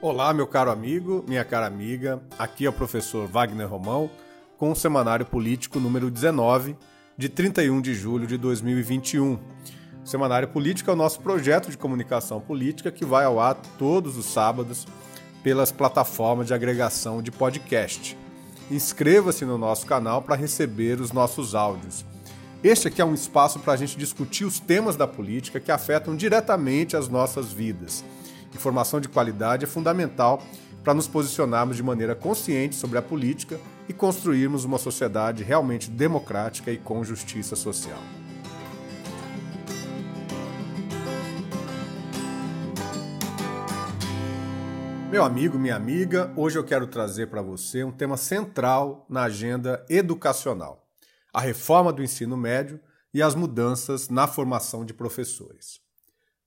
Olá, 0.00 0.32
meu 0.32 0.46
caro 0.46 0.70
amigo, 0.70 1.24
minha 1.26 1.44
cara 1.44 1.66
amiga. 1.66 2.22
Aqui 2.38 2.64
é 2.64 2.68
o 2.68 2.72
professor 2.72 3.26
Wagner 3.26 3.66
Romão 3.66 4.08
com 4.56 4.70
o 4.70 4.76
Semanário 4.76 5.26
Político 5.26 5.80
número 5.80 6.08
19, 6.08 6.76
de 7.16 7.28
31 7.28 7.80
de 7.80 7.94
julho 7.94 8.24
de 8.24 8.38
2021. 8.38 9.32
O 9.34 10.06
Semanário 10.06 10.46
Político 10.46 10.88
é 10.88 10.92
o 10.92 10.96
nosso 10.96 11.18
projeto 11.18 11.68
de 11.68 11.76
comunicação 11.76 12.40
política 12.40 12.92
que 12.92 13.04
vai 13.04 13.24
ao 13.24 13.40
ar 13.40 13.56
todos 13.76 14.16
os 14.16 14.26
sábados 14.26 14.86
pelas 15.42 15.72
plataformas 15.72 16.46
de 16.46 16.54
agregação 16.54 17.20
de 17.20 17.32
podcast. 17.32 18.16
Inscreva-se 18.70 19.44
no 19.44 19.58
nosso 19.58 19.84
canal 19.84 20.22
para 20.22 20.36
receber 20.36 21.00
os 21.00 21.10
nossos 21.10 21.56
áudios. 21.56 22.04
Este 22.62 22.86
aqui 22.86 23.02
é 23.02 23.04
um 23.04 23.14
espaço 23.14 23.58
para 23.58 23.72
a 23.72 23.76
gente 23.76 23.98
discutir 23.98 24.44
os 24.44 24.60
temas 24.60 24.94
da 24.94 25.08
política 25.08 25.58
que 25.58 25.72
afetam 25.72 26.14
diretamente 26.14 26.96
as 26.96 27.08
nossas 27.08 27.52
vidas 27.52 28.04
Informação 28.54 29.00
de 29.00 29.08
qualidade 29.08 29.64
é 29.64 29.68
fundamental 29.68 30.42
para 30.82 30.94
nos 30.94 31.06
posicionarmos 31.06 31.76
de 31.76 31.82
maneira 31.82 32.14
consciente 32.14 32.74
sobre 32.74 32.98
a 32.98 33.02
política 33.02 33.60
e 33.88 33.92
construirmos 33.92 34.64
uma 34.64 34.78
sociedade 34.78 35.42
realmente 35.42 35.90
democrática 35.90 36.70
e 36.70 36.78
com 36.78 37.04
justiça 37.04 37.54
social. 37.56 37.98
Meu 45.10 45.24
amigo, 45.24 45.58
minha 45.58 45.74
amiga, 45.74 46.30
hoje 46.36 46.58
eu 46.58 46.64
quero 46.64 46.86
trazer 46.86 47.28
para 47.28 47.40
você 47.40 47.82
um 47.82 47.90
tema 47.90 48.16
central 48.16 49.06
na 49.08 49.22
agenda 49.22 49.84
educacional: 49.88 50.86
a 51.32 51.40
reforma 51.40 51.92
do 51.92 52.02
ensino 52.02 52.36
médio 52.36 52.78
e 53.12 53.22
as 53.22 53.34
mudanças 53.34 54.10
na 54.10 54.26
formação 54.26 54.84
de 54.84 54.92
professores. 54.92 55.80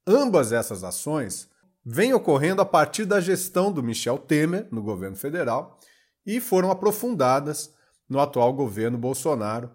Ambas 0.05 0.51
essas 0.51 0.83
ações 0.83 1.50
vem 1.85 2.13
ocorrendo 2.13 2.61
a 2.61 2.65
partir 2.65 3.05
da 3.05 3.19
gestão 3.19 3.71
do 3.71 3.81
Michel 3.83 4.17
Temer 4.17 4.67
no 4.71 4.81
governo 4.81 5.15
federal 5.15 5.79
e 6.25 6.39
foram 6.39 6.69
aprofundadas 6.69 7.73
no 8.07 8.19
atual 8.19 8.53
governo 8.53 8.97
Bolsonaro. 8.97 9.71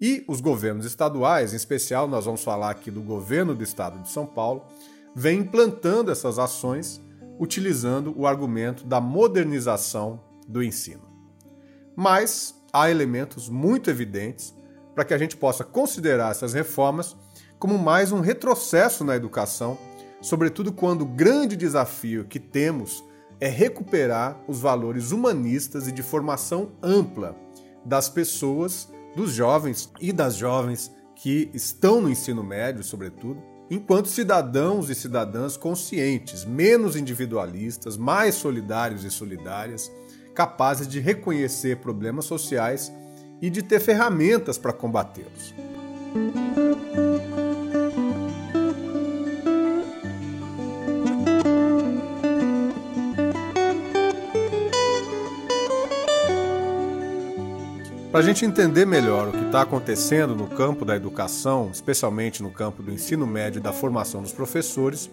E 0.00 0.24
os 0.28 0.40
governos 0.40 0.84
estaduais, 0.84 1.52
em 1.52 1.56
especial 1.56 2.08
nós 2.08 2.24
vamos 2.24 2.42
falar 2.42 2.70
aqui 2.70 2.90
do 2.90 3.02
governo 3.02 3.54
do 3.54 3.62
estado 3.62 4.00
de 4.00 4.10
São 4.10 4.26
Paulo, 4.26 4.64
vem 5.14 5.40
implantando 5.40 6.10
essas 6.10 6.38
ações 6.38 7.00
utilizando 7.38 8.14
o 8.16 8.26
argumento 8.26 8.84
da 8.84 9.00
modernização 9.00 10.20
do 10.46 10.62
ensino. 10.62 11.02
Mas 11.96 12.54
há 12.72 12.90
elementos 12.90 13.48
muito 13.48 13.90
evidentes 13.90 14.54
para 14.94 15.04
que 15.04 15.14
a 15.14 15.18
gente 15.18 15.36
possa 15.36 15.64
considerar 15.64 16.30
essas 16.30 16.52
reformas 16.52 17.16
como 17.58 17.78
mais 17.78 18.12
um 18.12 18.20
retrocesso 18.20 19.04
na 19.04 19.14
educação 19.14 19.78
sobretudo 20.22 20.72
quando 20.72 21.02
o 21.02 21.06
grande 21.06 21.56
desafio 21.56 22.24
que 22.24 22.38
temos 22.38 23.04
é 23.40 23.48
recuperar 23.48 24.40
os 24.46 24.60
valores 24.60 25.10
humanistas 25.10 25.88
e 25.88 25.92
de 25.92 26.02
formação 26.02 26.70
ampla 26.80 27.36
das 27.84 28.08
pessoas, 28.08 28.88
dos 29.16 29.32
jovens 29.32 29.90
e 30.00 30.12
das 30.12 30.36
jovens 30.36 30.92
que 31.16 31.50
estão 31.52 32.00
no 32.00 32.08
ensino 32.08 32.42
médio, 32.42 32.84
sobretudo, 32.84 33.42
enquanto 33.68 34.08
cidadãos 34.08 34.88
e 34.88 34.94
cidadãs 34.94 35.56
conscientes, 35.56 36.44
menos 36.44 36.94
individualistas, 36.94 37.96
mais 37.96 38.36
solidários 38.36 39.04
e 39.04 39.10
solidárias, 39.10 39.90
capazes 40.34 40.86
de 40.86 41.00
reconhecer 41.00 41.78
problemas 41.78 42.24
sociais 42.24 42.92
e 43.40 43.50
de 43.50 43.60
ter 43.60 43.80
ferramentas 43.80 44.56
para 44.56 44.72
combatê-los. 44.72 45.52
Para 58.12 58.20
a 58.20 58.24
gente 58.24 58.44
entender 58.44 58.84
melhor 58.84 59.28
o 59.28 59.32
que 59.32 59.42
está 59.46 59.62
acontecendo 59.62 60.36
no 60.36 60.46
campo 60.46 60.84
da 60.84 60.94
educação, 60.94 61.70
especialmente 61.72 62.42
no 62.42 62.50
campo 62.50 62.82
do 62.82 62.92
ensino 62.92 63.26
médio 63.26 63.58
e 63.58 63.62
da 63.62 63.72
formação 63.72 64.20
dos 64.20 64.32
professores, 64.32 65.10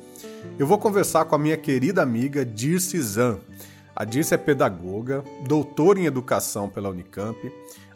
eu 0.60 0.68
vou 0.68 0.78
conversar 0.78 1.24
com 1.24 1.34
a 1.34 1.40
minha 1.40 1.56
querida 1.56 2.04
amiga 2.04 2.46
Dirce 2.46 3.02
Zan. 3.02 3.40
A 3.96 4.04
Dirce 4.04 4.34
é 4.34 4.38
pedagoga, 4.38 5.24
doutora 5.48 5.98
em 5.98 6.08
educação 6.08 6.68
pela 6.68 6.90
Unicamp, 6.90 7.40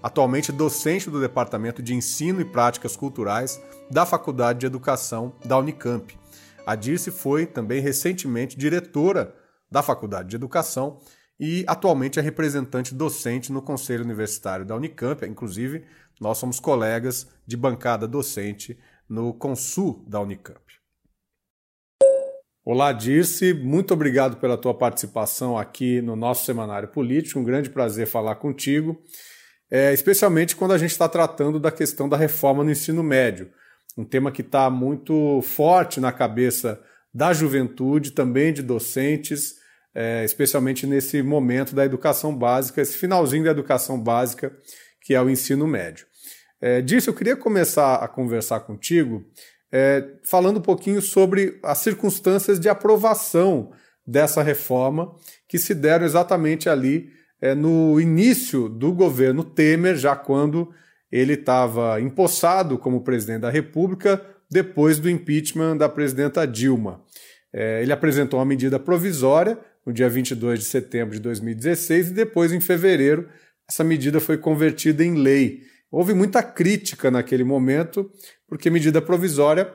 atualmente 0.02 0.54
docente 0.54 1.10
do 1.10 1.20
Departamento 1.20 1.84
de 1.84 1.94
Ensino 1.94 2.40
e 2.40 2.46
Práticas 2.46 2.96
Culturais 2.96 3.62
da 3.92 4.06
Faculdade 4.06 4.60
de 4.60 4.68
Educação 4.68 5.34
da 5.44 5.58
Unicamp. 5.58 6.18
A 6.66 6.76
Dirce 6.76 7.12
foi 7.12 7.46
também 7.46 7.82
recentemente 7.82 8.58
diretora 8.58 9.36
da 9.70 9.84
Faculdade 9.84 10.30
de 10.30 10.38
Educação 10.38 11.00
e 11.46 11.66
atualmente 11.68 12.18
é 12.18 12.22
representante 12.22 12.96
docente 12.96 13.52
no 13.52 13.62
Conselho 13.62 14.06
Universitário 14.06 14.66
da 14.66 14.78
Unicamp. 14.78 15.26
Inclusive, 15.26 15.84
nós 16.18 16.38
somos 16.38 16.58
colegas 16.58 17.28
de 17.46 17.58
bancada 17.58 18.08
docente 18.08 18.80
no 19.10 19.34
Consul 19.34 20.06
da 20.08 20.22
Unicamp. 20.22 20.62
Olá, 22.64 22.94
Dirce, 22.94 23.54
muito 23.54 23.94
obrigado 23.94 24.38
pela 24.38 24.58
tua 24.58 24.74
participação 24.74 25.58
aqui 25.58 26.02
no 26.02 26.16
nosso 26.16 26.46
Semanário 26.46 26.88
Político. 26.88 27.42
Um 27.42 27.44
grande 27.44 27.70
prazer 27.70 28.08
falar 28.08 28.36
contigo, 28.36 28.98
é, 29.70 29.92
especialmente 29.92 30.56
quando 30.56 30.72
a 30.72 30.78
gente 30.78 30.92
está 30.92 31.10
tratando 31.10 31.60
da 31.60 31.74
questão 31.74 32.08
da 32.08 32.16
reforma 32.16 32.64
no 32.64 32.72
ensino 32.72 33.04
médio, 33.04 33.52
um 33.98 34.06
tema 34.06 34.32
que 34.32 34.42
está 34.42 34.70
muito 34.70 35.42
forte 35.42 36.00
na 36.00 36.14
cabeça 36.14 36.82
da 37.14 37.34
juventude, 37.34 38.12
também 38.12 38.54
de 38.54 38.62
docentes 38.64 39.62
é, 39.94 40.24
especialmente 40.24 40.88
nesse 40.88 41.22
momento 41.22 41.76
da 41.76 41.86
educação 41.86 42.36
básica, 42.36 42.82
esse 42.82 42.98
finalzinho 42.98 43.44
da 43.44 43.52
educação 43.52 44.00
básica, 44.00 44.52
que 45.02 45.14
é 45.14 45.22
o 45.22 45.30
ensino 45.30 45.68
médio. 45.68 46.06
É, 46.60 46.82
disso, 46.82 47.10
eu 47.10 47.14
queria 47.14 47.36
começar 47.36 47.96
a 47.96 48.08
conversar 48.08 48.62
contigo 48.62 49.26
é, 49.72 50.08
falando 50.24 50.58
um 50.58 50.62
pouquinho 50.62 51.02
sobre 51.02 51.60
as 51.64 51.80
circunstâncias 51.80 52.60
de 52.60 52.70
aprovação 52.70 53.72
dessa 54.06 54.42
reforma 54.44 55.16
que 55.48 55.58
se 55.58 55.74
deram 55.74 56.06
exatamente 56.06 56.70
ali 56.70 57.12
é, 57.42 57.54
no 57.54 58.00
início 58.00 58.70
do 58.70 58.94
governo 58.94 59.44
Temer, 59.44 59.96
já 59.96 60.16
quando 60.16 60.72
ele 61.12 61.34
estava 61.34 62.00
empossado 62.00 62.78
como 62.78 63.04
presidente 63.04 63.42
da 63.42 63.50
República, 63.50 64.26
depois 64.50 65.00
do 65.00 65.10
impeachment 65.10 65.78
da 65.78 65.90
presidenta 65.90 66.48
Dilma. 66.48 67.02
É, 67.52 67.82
ele 67.82 67.92
apresentou 67.92 68.40
uma 68.40 68.46
medida 68.46 68.80
provisória 68.80 69.60
no 69.86 69.92
dia 69.92 70.10
22 70.10 70.60
de 70.60 70.66
setembro 70.66 71.16
de 71.16 71.22
2016 71.22 72.10
e 72.10 72.14
depois, 72.14 72.52
em 72.52 72.62
fevereiro, 72.62 73.28
essa 73.70 73.84
medida 73.84 74.20
foi 74.20 74.38
convertida 74.38 75.04
em 75.04 75.16
lei. 75.16 75.62
Houve 75.92 76.14
muita 76.14 76.42
crítica 76.42 77.12
naquele 77.12 77.44
momento, 77.44 78.12
porque 78.48 78.70
medida 78.70 79.02
provisória 79.02 79.72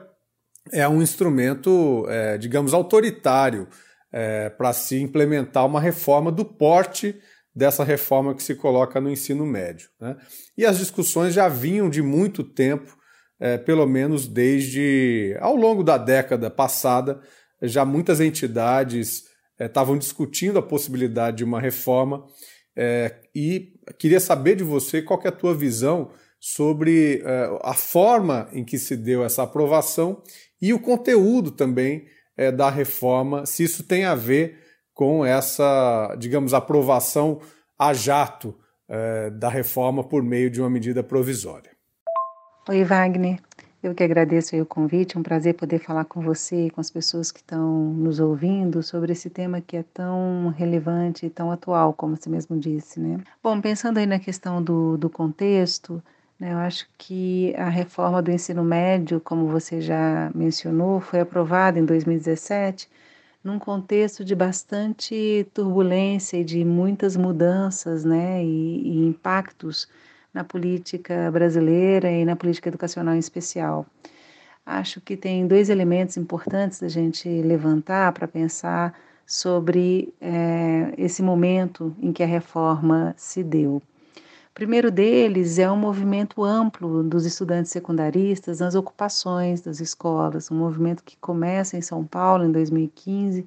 é 0.71 0.87
um 0.87 1.01
instrumento, 1.01 2.05
é, 2.09 2.37
digamos, 2.37 2.73
autoritário 2.73 3.67
é, 4.11 4.49
para 4.49 4.73
se 4.73 4.99
implementar 4.99 5.65
uma 5.65 5.79
reforma 5.79 6.31
do 6.31 6.43
porte 6.43 7.15
dessa 7.55 7.83
reforma 7.83 8.35
que 8.35 8.43
se 8.43 8.55
coloca 8.55 9.01
no 9.01 9.09
ensino 9.09 9.45
médio. 9.45 9.89
Né? 9.99 10.15
E 10.57 10.65
as 10.65 10.77
discussões 10.77 11.33
já 11.33 11.47
vinham 11.47 11.89
de 11.89 12.01
muito 12.01 12.43
tempo, 12.43 12.97
é, 13.39 13.57
pelo 13.57 13.85
menos 13.85 14.27
desde 14.27 15.35
ao 15.39 15.55
longo 15.55 15.83
da 15.83 15.97
década 15.97 16.49
passada, 16.49 17.21
já 17.61 17.83
muitas 17.83 18.19
entidades 18.19 19.28
estavam 19.59 19.95
é, 19.95 19.99
discutindo 19.99 20.59
a 20.59 20.63
possibilidade 20.63 21.37
de 21.37 21.43
uma 21.43 21.59
reforma 21.59 22.25
é, 22.75 23.15
e 23.35 23.73
queria 23.97 24.19
saber 24.19 24.55
de 24.55 24.63
você 24.63 25.01
qual 25.01 25.19
é 25.23 25.27
a 25.27 25.33
tua 25.33 25.53
visão 25.53 26.11
sobre 26.39 27.21
é, 27.25 27.59
a 27.61 27.73
forma 27.73 28.47
em 28.53 28.63
que 28.63 28.77
se 28.77 28.95
deu 28.95 29.23
essa 29.23 29.43
aprovação 29.43 30.21
e 30.61 30.73
o 30.73 30.79
conteúdo 30.79 31.51
também 31.51 32.05
é, 32.37 32.51
da 32.51 32.69
reforma, 32.69 33.45
se 33.45 33.63
isso 33.63 33.83
tem 33.83 34.05
a 34.05 34.15
ver 34.15 34.57
com 34.93 35.25
essa, 35.25 36.15
digamos, 36.17 36.53
aprovação 36.53 37.41
a 37.77 37.93
jato 37.93 38.57
é, 38.87 39.29
da 39.29 39.49
reforma 39.49 40.03
por 40.03 40.23
meio 40.23 40.49
de 40.49 40.61
uma 40.61 40.69
medida 40.69 41.03
provisória. 41.03 41.71
Oi, 42.67 42.83
Wagner. 42.83 43.39
Eu 43.81 43.95
que 43.95 44.03
agradeço 44.03 44.57
o 44.57 44.65
convite, 44.65 45.15
é 45.15 45.19
um 45.19 45.23
prazer 45.23 45.53
poder 45.53 45.79
falar 45.79 46.03
com 46.03 46.19
você 46.19 46.65
e 46.65 46.69
com 46.69 46.81
as 46.81 46.89
pessoas 46.89 47.31
que 47.31 47.39
estão 47.39 47.93
nos 47.93 48.19
ouvindo 48.19 48.83
sobre 48.83 49.13
esse 49.13 49.29
tema 49.29 49.61
que 49.61 49.77
é 49.77 49.83
tão 49.93 50.53
relevante 50.57 51.25
e 51.25 51.29
tão 51.29 51.49
atual, 51.49 51.93
como 51.93 52.17
você 52.17 52.29
mesmo 52.29 52.59
disse, 52.59 52.99
né? 52.99 53.21
Bom, 53.41 53.61
pensando 53.61 53.97
aí 53.97 54.05
na 54.05 54.19
questão 54.19 54.61
do, 54.61 54.97
do 54.97 55.09
contexto, 55.09 56.03
né, 56.37 56.51
eu 56.51 56.57
acho 56.57 56.89
que 56.97 57.55
a 57.55 57.69
reforma 57.69 58.21
do 58.21 58.29
ensino 58.31 58.65
médio, 58.65 59.21
como 59.21 59.47
você 59.47 59.79
já 59.79 60.29
mencionou, 60.35 60.99
foi 60.99 61.21
aprovada 61.21 61.79
em 61.79 61.85
2017 61.85 62.89
num 63.41 63.57
contexto 63.57 64.25
de 64.25 64.35
bastante 64.35 65.47
turbulência 65.53 66.37
e 66.37 66.43
de 66.43 66.65
muitas 66.65 67.15
mudanças, 67.15 68.03
né, 68.03 68.43
e, 68.43 68.81
e 68.89 69.07
impactos 69.07 69.87
na 70.33 70.43
política 70.43 71.29
brasileira 71.31 72.11
e 72.11 72.25
na 72.25 72.35
política 72.35 72.69
educacional 72.69 73.15
em 73.15 73.19
especial. 73.19 73.85
Acho 74.65 75.01
que 75.01 75.17
tem 75.17 75.47
dois 75.47 75.69
elementos 75.69 76.15
importantes 76.17 76.79
da 76.79 76.87
gente 76.87 77.27
levantar 77.27 78.11
para 78.13 78.27
pensar 78.27 78.93
sobre 79.25 80.13
é, 80.19 80.93
esse 80.97 81.21
momento 81.21 81.95
em 82.01 82.11
que 82.11 82.23
a 82.23 82.27
reforma 82.27 83.13
se 83.17 83.43
deu. 83.43 83.81
O 84.51 84.53
primeiro 84.59 84.91
deles 84.91 85.57
é 85.57 85.71
um 85.71 85.77
movimento 85.77 86.43
amplo 86.43 87.01
dos 87.01 87.25
estudantes 87.25 87.71
secundaristas 87.71 88.59
nas 88.59 88.75
ocupações 88.75 89.61
das 89.61 89.79
escolas, 89.79 90.51
um 90.51 90.55
movimento 90.55 91.03
que 91.03 91.15
começa 91.17 91.77
em 91.77 91.81
São 91.81 92.03
Paulo 92.03 92.43
em 92.43 92.51
2015, 92.51 93.45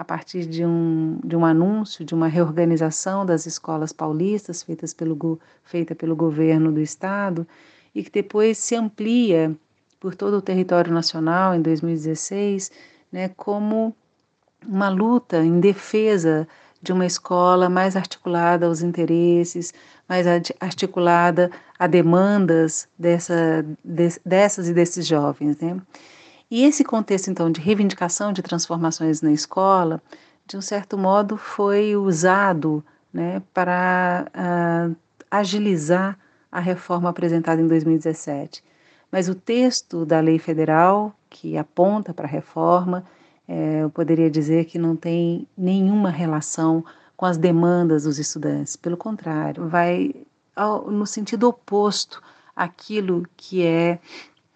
a 0.00 0.04
partir 0.04 0.46
de 0.46 0.64
um, 0.64 1.20
de 1.22 1.36
um 1.36 1.44
anúncio 1.44 2.06
de 2.06 2.14
uma 2.14 2.26
reorganização 2.26 3.26
das 3.26 3.44
escolas 3.44 3.92
paulistas 3.92 4.62
feitas 4.62 4.94
pelo, 4.94 5.38
feita 5.62 5.94
pelo 5.94 6.16
governo 6.16 6.72
do 6.72 6.80
estado 6.80 7.46
e 7.94 8.02
que 8.02 8.10
depois 8.10 8.56
se 8.56 8.74
amplia 8.74 9.54
por 10.00 10.14
todo 10.14 10.38
o 10.38 10.40
território 10.40 10.90
nacional 10.90 11.54
em 11.54 11.60
2016, 11.60 12.72
né, 13.12 13.28
como 13.36 13.94
uma 14.66 14.88
luta 14.88 15.44
em 15.44 15.60
defesa 15.60 16.48
de 16.80 16.94
uma 16.94 17.04
escola 17.04 17.68
mais 17.68 17.94
articulada 17.94 18.64
aos 18.64 18.80
interesses, 18.80 19.74
mais 20.08 20.26
articulada 20.60 21.50
a 21.78 21.86
demandas 21.86 22.88
dessa, 22.98 23.66
de, 23.84 24.18
dessas 24.24 24.66
e 24.66 24.72
desses 24.72 25.06
jovens. 25.06 25.58
Né? 25.58 25.78
E 26.50 26.64
esse 26.64 26.82
contexto, 26.82 27.30
então, 27.30 27.50
de 27.50 27.60
reivindicação 27.60 28.32
de 28.32 28.42
transformações 28.42 29.22
na 29.22 29.30
escola, 29.30 30.02
de 30.46 30.56
um 30.56 30.60
certo 30.60 30.98
modo, 30.98 31.36
foi 31.36 31.94
usado 31.94 32.84
né, 33.12 33.40
para 33.54 34.26
uh, 34.34 34.96
agilizar 35.30 36.18
a 36.50 36.58
reforma 36.58 37.08
apresentada 37.08 37.62
em 37.62 37.68
2017. 37.68 38.64
Mas 39.12 39.28
o 39.28 39.34
texto 39.34 40.04
da 40.04 40.20
lei 40.20 40.38
federal, 40.38 41.14
que 41.28 41.56
aponta 41.56 42.12
para 42.12 42.26
a 42.26 42.30
reforma, 42.30 43.04
é, 43.46 43.82
eu 43.82 43.90
poderia 43.90 44.30
dizer 44.30 44.64
que 44.66 44.78
não 44.78 44.94
tem 44.94 45.46
nenhuma 45.56 46.10
relação 46.10 46.84
com 47.16 47.26
as 47.26 47.36
demandas 47.36 48.04
dos 48.04 48.18
estudantes. 48.18 48.76
Pelo 48.76 48.96
contrário, 48.96 49.68
vai 49.68 50.14
ao, 50.54 50.90
no 50.90 51.06
sentido 51.06 51.48
oposto 51.48 52.22
àquilo 52.54 53.26
que 53.36 53.64
é 53.66 53.98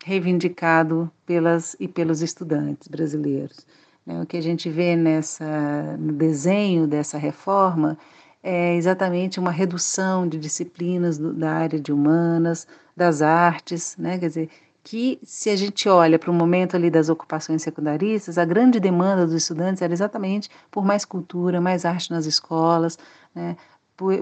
reivindicado 0.04 1.10
pelas 1.24 1.74
e 1.80 1.88
pelos 1.88 2.20
estudantes 2.20 2.88
brasileiros. 2.88 3.66
Né? 4.04 4.20
O 4.20 4.26
que 4.26 4.36
a 4.36 4.42
gente 4.42 4.68
vê 4.68 4.94
nessa, 4.94 5.96
no 5.98 6.12
desenho 6.12 6.86
dessa 6.86 7.16
reforma 7.16 7.96
é 8.42 8.76
exatamente 8.76 9.40
uma 9.40 9.50
redução 9.50 10.28
de 10.28 10.38
disciplinas 10.38 11.16
do, 11.16 11.32
da 11.32 11.52
área 11.52 11.80
de 11.80 11.90
humanas, 11.90 12.68
das 12.94 13.22
artes, 13.22 13.96
né? 13.96 14.18
quer 14.18 14.28
dizer, 14.28 14.50
que 14.82 15.18
se 15.24 15.48
a 15.48 15.56
gente 15.56 15.88
olha 15.88 16.18
para 16.18 16.30
o 16.30 16.34
momento 16.34 16.76
ali 16.76 16.90
das 16.90 17.08
ocupações 17.08 17.62
secundaristas, 17.62 18.36
a 18.36 18.44
grande 18.44 18.78
demanda 18.78 19.24
dos 19.24 19.34
estudantes 19.34 19.80
era 19.80 19.94
exatamente 19.94 20.50
por 20.70 20.84
mais 20.84 21.06
cultura, 21.06 21.58
mais 21.62 21.86
arte 21.86 22.10
nas 22.10 22.26
escolas, 22.26 22.98
né, 23.34 23.56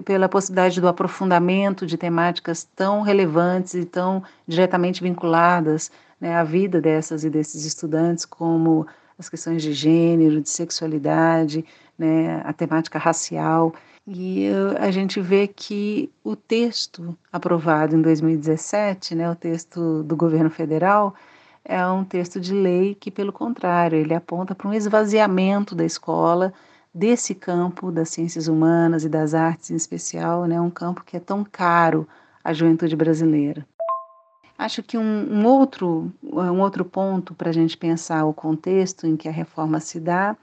pela 0.04 0.28
possibilidade 0.28 0.80
do 0.80 0.88
aprofundamento 0.88 1.86
de 1.86 1.96
temáticas 1.96 2.69
tão 2.76 3.02
relevantes 3.02 3.74
e 3.74 3.84
tão 3.84 4.22
diretamente 4.46 5.02
vinculadas 5.02 5.90
né, 6.20 6.36
à 6.36 6.44
vida 6.44 6.80
dessas 6.80 7.24
e 7.24 7.30
desses 7.30 7.64
estudantes, 7.64 8.24
como 8.24 8.86
as 9.19 9.28
questões 9.28 9.62
de 9.62 9.72
gênero, 9.72 10.40
de 10.40 10.50
sexualidade, 10.50 11.64
né, 11.98 12.42
a 12.44 12.52
temática 12.52 12.98
racial. 12.98 13.74
E 14.06 14.48
a 14.78 14.90
gente 14.90 15.20
vê 15.20 15.46
que 15.46 16.10
o 16.24 16.34
texto 16.34 17.16
aprovado 17.32 17.96
em 17.96 18.02
2017, 18.02 19.14
né, 19.14 19.30
o 19.30 19.34
texto 19.34 20.02
do 20.02 20.16
governo 20.16 20.50
federal, 20.50 21.14
é 21.64 21.84
um 21.86 22.04
texto 22.04 22.40
de 22.40 22.52
lei 22.52 22.94
que, 22.94 23.10
pelo 23.10 23.32
contrário, 23.32 23.96
ele 23.96 24.14
aponta 24.14 24.54
para 24.54 24.69
um 24.69 24.74
esvaziamento 24.74 25.74
da 25.74 25.84
escola 25.84 26.52
desse 26.94 27.35
campo 27.35 27.91
das 27.91 28.11
ciências 28.11 28.49
humanas 28.49 29.05
e 29.05 29.09
das 29.09 29.35
artes 29.35 29.71
em 29.71 29.77
especial, 29.77 30.44
né, 30.47 30.61
um 30.61 30.71
campo 30.71 31.05
que 31.05 31.17
é 31.17 31.21
tão 31.21 31.44
caro 31.44 32.06
à 32.44 32.53
juventude 32.53 32.94
brasileira. 32.94 33.67
Acho 34.59 34.83
que 34.83 34.99
um, 34.99 35.29
um 35.33 35.47
outro, 35.47 36.12
um 36.23 36.61
outro 36.61 36.85
ponto 36.85 37.35
para 37.35 37.50
a 37.50 37.53
gente 37.53 37.77
pensar 37.77 38.25
o 38.25 38.35
contexto 38.35 39.06
em 39.06 39.17
que 39.17 39.29
a 39.29 39.33
reforma 39.33 39.81
se 39.81 39.99
dá 39.99 40.37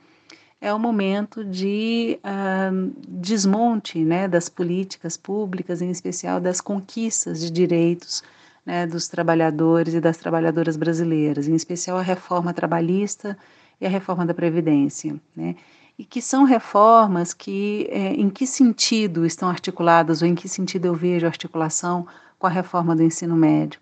é 0.60 0.74
o 0.74 0.80
momento 0.80 1.46
de 1.46 2.20
uh, 2.22 2.92
desmonte 3.08 4.04
né, 4.04 4.28
das 4.28 4.50
políticas 4.50 5.16
públicas, 5.16 5.82
em 5.82 5.90
especial 5.90 6.42
das 6.42 6.60
conquistas 6.60 7.40
de 7.40 7.50
direitos 7.50 8.22
né, 8.66 8.86
dos 8.86 9.08
trabalhadores 9.08 9.94
e 9.94 10.02
das 10.02 10.18
trabalhadoras 10.18 10.76
brasileiras, 10.76 11.48
em 11.48 11.56
especial 11.56 11.98
a 11.98 12.02
reforma 12.02 12.54
trabalhista 12.54 13.38
e 13.80 13.86
a 13.86 13.90
reforma 13.90 14.26
da 14.26 14.34
Previdência. 14.34 15.16
Né, 15.34 15.56
e 16.00 16.06
que 16.06 16.22
são 16.22 16.46
reformas 16.46 17.34
que, 17.34 17.86
é, 17.92 18.14
em 18.14 18.30
que 18.30 18.48
sentido 18.48 19.26
estão 19.26 19.50
articuladas, 19.50 20.22
ou 20.22 20.28
em 20.30 20.34
que 20.34 20.48
sentido 20.48 20.86
eu 20.86 20.96
vejo 20.96 21.26
a 21.26 21.30
articulação 21.30 22.08
com 22.40 22.48
a 22.48 22.50
reforma 22.50 22.96
do 22.96 23.04
ensino 23.04 23.36
médio? 23.36 23.82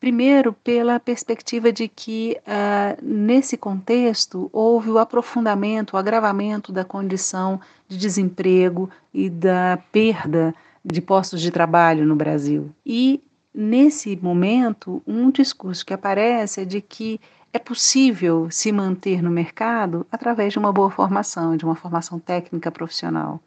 Primeiro, 0.00 0.54
pela 0.54 0.98
perspectiva 0.98 1.70
de 1.70 1.86
que, 1.86 2.38
uh, 2.46 2.98
nesse 3.02 3.58
contexto, 3.58 4.48
houve 4.52 4.90
o 4.90 4.98
aprofundamento, 4.98 5.92
o 5.92 5.96
agravamento 5.98 6.72
da 6.72 6.84
condição 6.84 7.60
de 7.88 7.98
desemprego 7.98 8.88
e 9.12 9.28
da 9.28 9.78
perda 9.92 10.54
de 10.82 11.00
postos 11.02 11.42
de 11.42 11.50
trabalho 11.50 12.06
no 12.06 12.16
Brasil. 12.16 12.70
E, 12.86 13.22
nesse 13.54 14.16
momento, 14.16 15.02
um 15.06 15.30
discurso 15.30 15.84
que 15.84 15.92
aparece 15.92 16.62
é 16.62 16.64
de 16.64 16.80
que 16.80 17.20
é 17.54 17.58
possível 17.60 18.50
se 18.50 18.72
manter 18.72 19.22
no 19.22 19.30
mercado 19.30 20.04
através 20.10 20.52
de 20.52 20.58
uma 20.58 20.72
boa 20.72 20.90
formação, 20.90 21.56
de 21.56 21.64
uma 21.64 21.76
formação 21.76 22.18
técnica 22.18 22.68
profissional. 22.68 23.40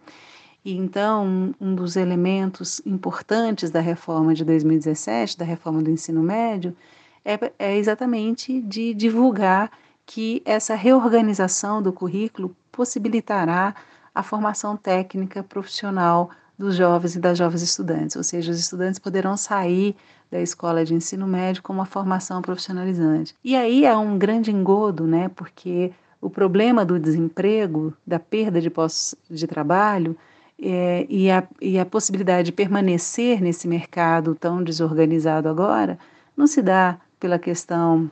E 0.63 0.73
então, 0.77 1.53
um 1.59 1.75
dos 1.75 1.97
elementos 1.97 2.81
importantes 2.85 3.69
da 3.69 3.81
reforma 3.81 4.33
de 4.33 4.45
2017, 4.45 5.37
da 5.37 5.43
reforma 5.43 5.83
do 5.83 5.89
ensino 5.89 6.23
médio, 6.23 6.73
é, 7.25 7.37
é 7.59 7.75
exatamente 7.75 8.61
de 8.61 8.93
divulgar 8.93 9.69
que 10.05 10.41
essa 10.45 10.73
reorganização 10.73 11.81
do 11.81 11.91
currículo 11.91 12.55
possibilitará 12.71 13.75
a 14.15 14.23
formação 14.23 14.77
técnica 14.77 15.43
profissional 15.43 16.31
dos 16.57 16.75
jovens 16.77 17.15
e 17.15 17.19
das 17.19 17.37
jovens 17.37 17.61
estudantes, 17.61 18.15
ou 18.15 18.23
seja, 18.23 18.53
os 18.53 18.59
estudantes 18.59 18.99
poderão 18.99 19.35
sair 19.35 19.97
da 20.29 20.41
escola 20.41 20.83
de 20.83 20.93
ensino 20.93 21.27
médio 21.27 21.63
com 21.63 21.73
uma 21.73 21.85
formação 21.85 22.41
profissionalizante. 22.41 23.35
E 23.43 23.55
aí 23.55 23.85
há 23.85 23.97
um 23.97 24.17
grande 24.17 24.51
engodo, 24.51 25.05
né, 25.05 25.29
porque 25.35 25.91
o 26.21 26.29
problema 26.29 26.83
do 26.83 26.99
desemprego, 26.99 27.93
da 28.05 28.19
perda 28.19 28.59
de 28.59 28.69
postos 28.69 29.15
de 29.29 29.47
trabalho, 29.47 30.17
é, 30.59 31.05
e, 31.07 31.29
a, 31.29 31.47
e 31.61 31.77
a 31.77 31.85
possibilidade 31.85 32.47
de 32.47 32.51
permanecer 32.51 33.41
nesse 33.41 33.67
mercado 33.67 34.33
tão 34.33 34.63
desorganizado 34.63 35.47
agora 35.47 35.99
não 36.35 36.47
se 36.47 36.61
dá 36.61 36.99
pela 37.19 37.37
questão 37.37 38.09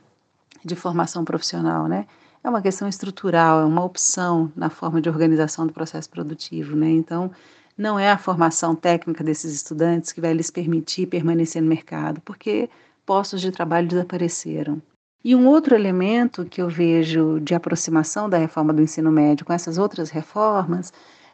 de 0.64 0.76
formação 0.76 1.24
profissional, 1.24 1.86
né? 1.86 2.06
É 2.42 2.48
uma 2.48 2.62
questão 2.62 2.88
estrutural, 2.88 3.60
é 3.60 3.64
uma 3.64 3.84
opção 3.84 4.52
na 4.54 4.70
forma 4.70 5.00
de 5.00 5.08
organização 5.08 5.66
do 5.66 5.72
processo 5.72 6.08
produtivo, 6.08 6.76
né? 6.76 6.88
Então, 6.90 7.30
não 7.76 7.98
é 7.98 8.10
a 8.10 8.18
formação 8.18 8.74
técnica 8.74 9.22
desses 9.22 9.54
estudantes 9.54 10.12
que 10.12 10.20
vai 10.20 10.32
lhes 10.32 10.50
permitir 10.50 11.06
permanecer 11.06 11.60
no 11.60 11.68
mercado, 11.68 12.20
porque 12.22 12.70
postos 13.04 13.40
de 13.40 13.50
trabalho 13.50 13.88
desapareceram. 13.88 14.80
E 15.22 15.34
um 15.34 15.46
outro 15.46 15.74
elemento 15.74 16.44
que 16.44 16.62
eu 16.62 16.68
vejo 16.68 17.40
de 17.40 17.54
aproximação 17.54 18.30
da 18.30 18.38
reforma 18.38 18.72
do 18.72 18.82
ensino 18.82 19.10
médio 19.10 19.44
com 19.44 19.52
essas 19.52 19.76
outras 19.76 20.08
reformas 20.08 20.92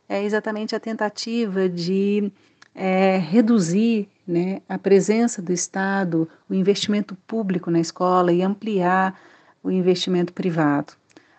é 0.09 0.23
exatamente 0.25 0.75
a 0.75 0.81
tentativa 0.81 1.69
de 1.69 2.33
é, 2.75 3.19
reduzir 3.19 4.09
né, 4.27 4.63
a 4.69 4.79
presença 4.79 5.43
do 5.43 5.53
Estado, 5.53 6.29
o 6.49 6.55
investimento 6.55 7.15
público 7.27 7.71
na 7.71 7.81
escola 7.81 8.33
e 8.33 8.43
ampliar 8.43 9.19
o 9.63 9.71
investimento 9.71 10.33
privado. 10.33 10.95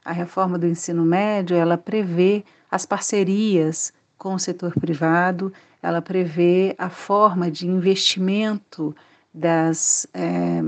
A 0.06 0.12
reforma 0.12 0.58
do 0.58 0.68
ensino 0.68 1.04
médio 1.04 1.56
ela 1.56 1.78
prevê 1.78 2.44
as 2.70 2.86
parcerias 2.86 3.94
com 4.24 4.36
o 4.36 4.40
setor 4.40 4.74
privado, 4.80 5.52
ela 5.82 6.02
prevê 6.02 6.74
a 6.78 6.90
forma 6.90 7.52
de 7.52 7.68
investimento 7.68 8.96
das, 9.34 10.08
é, 10.14 10.62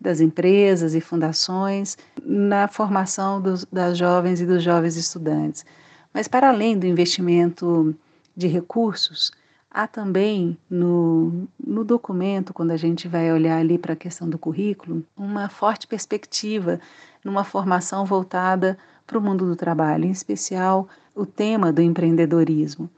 das 0.00 0.20
empresas 0.20 0.94
e 0.94 1.02
fundações 1.02 1.98
na 2.24 2.66
formação 2.66 3.42
dos, 3.42 3.66
das 3.66 3.98
jovens 3.98 4.40
e 4.40 4.46
dos 4.46 4.62
jovens 4.62 4.96
estudantes. 4.96 5.66
Mas, 6.14 6.26
para 6.26 6.48
além 6.48 6.78
do 6.78 6.86
investimento 6.86 7.94
de 8.34 8.46
recursos, 8.46 9.30
há 9.70 9.86
também 9.86 10.56
no, 10.70 11.46
no 11.62 11.84
documento, 11.84 12.54
quando 12.54 12.70
a 12.70 12.78
gente 12.78 13.06
vai 13.06 13.30
olhar 13.30 13.58
ali 13.58 13.76
para 13.76 13.92
a 13.92 13.96
questão 13.96 14.26
do 14.26 14.38
currículo, 14.38 15.04
uma 15.14 15.50
forte 15.50 15.86
perspectiva 15.86 16.80
numa 17.22 17.44
formação 17.44 18.06
voltada 18.06 18.78
para 19.06 19.18
o 19.18 19.20
mundo 19.20 19.44
do 19.44 19.56
trabalho, 19.56 20.06
em 20.06 20.10
especial 20.10 20.88
o 21.14 21.24
tema 21.24 21.72
do 21.72 21.80
empreendedorismo. 21.80 22.90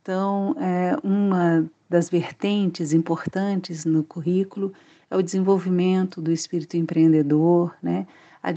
Então, 0.00 0.56
é, 0.58 0.96
uma 1.02 1.64
das 1.88 2.08
vertentes 2.08 2.92
importantes 2.92 3.84
no 3.84 4.02
currículo 4.02 4.72
é 5.10 5.16
o 5.16 5.22
desenvolvimento 5.22 6.20
do 6.20 6.32
espírito 6.32 6.76
empreendedor, 6.76 7.74
né? 7.82 8.06
a, 8.42 8.50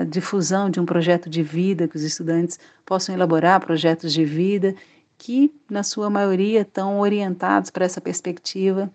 a 0.00 0.04
difusão 0.04 0.68
de 0.68 0.78
um 0.78 0.84
projeto 0.84 1.30
de 1.30 1.42
vida, 1.42 1.88
que 1.88 1.96
os 1.96 2.02
estudantes 2.02 2.58
possam 2.84 3.14
elaborar 3.14 3.60
projetos 3.60 4.12
de 4.12 4.24
vida 4.24 4.74
que, 5.16 5.52
na 5.68 5.82
sua 5.82 6.10
maioria, 6.10 6.60
estão 6.60 7.00
orientados 7.00 7.70
para 7.70 7.84
essa 7.84 8.00
perspectiva 8.00 8.90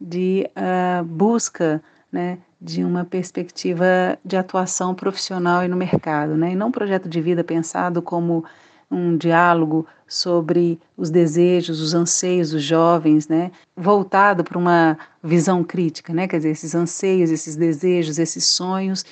de 0.00 0.48
uh, 0.56 1.04
busca 1.04 1.82
né, 2.10 2.38
de 2.60 2.84
uma 2.84 3.04
perspectiva 3.04 4.18
de 4.24 4.36
atuação 4.36 4.94
profissional 4.94 5.64
e 5.64 5.68
no 5.68 5.76
mercado, 5.76 6.36
né, 6.36 6.52
e 6.52 6.56
não 6.56 6.68
um 6.68 6.72
projeto 6.72 7.08
de 7.08 7.20
vida 7.20 7.42
pensado 7.42 8.02
como 8.02 8.44
um 8.92 9.16
diálogo 9.16 9.86
sobre 10.06 10.78
os 10.96 11.10
desejos, 11.10 11.80
os 11.80 11.94
anseios 11.94 12.50
dos 12.50 12.62
jovens, 12.62 13.26
né, 13.26 13.50
voltado 13.74 14.44
para 14.44 14.58
uma 14.58 14.98
visão 15.22 15.64
crítica, 15.64 16.12
né, 16.12 16.28
quer 16.28 16.36
dizer, 16.36 16.50
esses 16.50 16.74
anseios, 16.74 17.30
esses 17.30 17.56
desejos, 17.56 18.18
esses 18.18 18.46
sonhos 18.46 19.04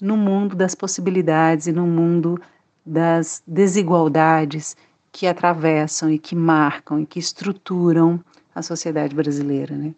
no 0.00 0.16
mundo 0.16 0.54
das 0.54 0.74
possibilidades 0.74 1.66
e 1.66 1.72
no 1.72 1.86
mundo 1.86 2.40
das 2.84 3.42
desigualdades 3.46 4.76
que 5.10 5.26
atravessam 5.26 6.10
e 6.10 6.18
que 6.18 6.36
marcam 6.36 7.00
e 7.00 7.06
que 7.06 7.18
estruturam 7.18 8.20
a 8.54 8.62
sociedade 8.62 9.14
brasileira, 9.14 9.74
né? 9.74 9.94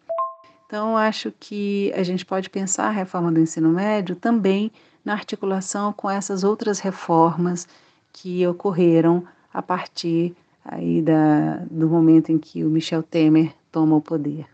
Então, 0.67 0.97
acho 0.97 1.33
que 1.39 1.93
a 1.95 2.03
gente 2.03 2.25
pode 2.25 2.51
pensar 2.51 2.89
a 2.89 2.91
reforma 2.91 3.33
do 3.33 3.41
ensino 3.41 3.71
médio 3.71 4.15
também 4.15 4.71
na 5.05 5.15
articulação 5.15 5.93
com 5.93 6.11
essas 6.11 6.45
outras 6.45 6.79
reformas 6.79 7.67
que 8.21 8.47
ocorreram 8.47 9.25
a 9.53 9.63
partir 9.63 10.35
aí 10.65 11.01
da, 11.01 11.65
do 11.71 11.89
momento 11.89 12.31
em 12.31 12.39
que 12.39 12.65
o 12.65 12.69
Michel 12.69 13.03
Temer 13.03 13.55
toma 13.71 13.97
o 13.97 14.03
poder. 14.03 14.47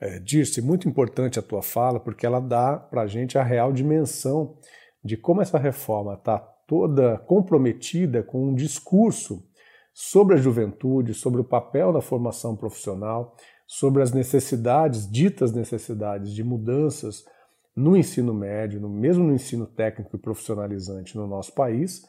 É, 0.00 0.18
Dirce, 0.18 0.62
muito 0.62 0.88
importante 0.88 1.38
a 1.38 1.42
tua 1.42 1.62
fala, 1.62 2.00
porque 2.00 2.24
ela 2.24 2.40
dá 2.40 2.76
para 2.76 3.02
a 3.02 3.06
gente 3.06 3.36
a 3.36 3.42
real 3.42 3.72
dimensão 3.72 4.56
de 5.04 5.16
como 5.16 5.42
essa 5.42 5.58
reforma 5.58 6.14
está 6.14 6.38
toda 6.38 7.18
comprometida 7.18 8.22
com 8.22 8.48
um 8.48 8.54
discurso 8.54 9.44
sobre 9.92 10.36
a 10.36 10.38
juventude, 10.38 11.12
sobre 11.12 11.40
o 11.40 11.44
papel 11.44 11.92
da 11.92 12.00
formação 12.00 12.56
profissional, 12.56 13.36
sobre 13.66 14.02
as 14.02 14.12
necessidades, 14.12 15.10
ditas 15.10 15.52
necessidades 15.52 16.32
de 16.32 16.44
mudanças 16.44 17.24
no 17.76 17.96
ensino 17.96 18.32
médio, 18.32 18.80
no, 18.80 18.88
mesmo 18.88 19.24
no 19.24 19.34
ensino 19.34 19.66
técnico 19.66 20.16
e 20.16 20.18
profissionalizante 20.18 21.16
no 21.16 21.26
nosso 21.26 21.52
país, 21.52 22.02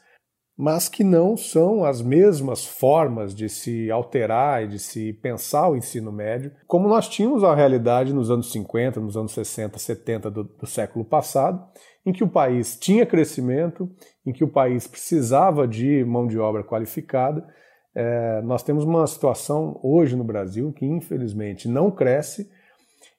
mas 0.56 0.88
que 0.88 1.02
não 1.02 1.36
são 1.36 1.84
as 1.84 2.02
mesmas 2.02 2.64
formas 2.64 3.34
de 3.34 3.48
se 3.48 3.90
alterar 3.90 4.64
e 4.64 4.68
de 4.68 4.78
se 4.78 5.12
pensar 5.14 5.68
o 5.68 5.76
ensino 5.76 6.12
médio, 6.12 6.52
como 6.66 6.88
nós 6.88 7.08
tínhamos 7.08 7.42
a 7.42 7.54
realidade 7.54 8.12
nos 8.12 8.30
anos 8.30 8.52
50, 8.52 9.00
nos 9.00 9.16
anos 9.16 9.32
60, 9.32 9.78
70 9.78 10.30
do, 10.30 10.44
do 10.44 10.66
século 10.66 11.04
passado, 11.04 11.62
em 12.04 12.12
que 12.12 12.22
o 12.22 12.28
país 12.28 12.76
tinha 12.76 13.06
crescimento, 13.06 13.90
em 14.26 14.32
que 14.32 14.44
o 14.44 14.48
país 14.48 14.86
precisava 14.86 15.66
de 15.66 16.04
mão 16.04 16.26
de 16.26 16.38
obra 16.38 16.62
qualificada. 16.62 17.46
É, 17.94 18.42
nós 18.42 18.62
temos 18.62 18.84
uma 18.84 19.06
situação 19.06 19.78
hoje 19.82 20.16
no 20.16 20.24
Brasil 20.24 20.72
que, 20.72 20.84
infelizmente, 20.84 21.68
não 21.68 21.90
cresce 21.90 22.50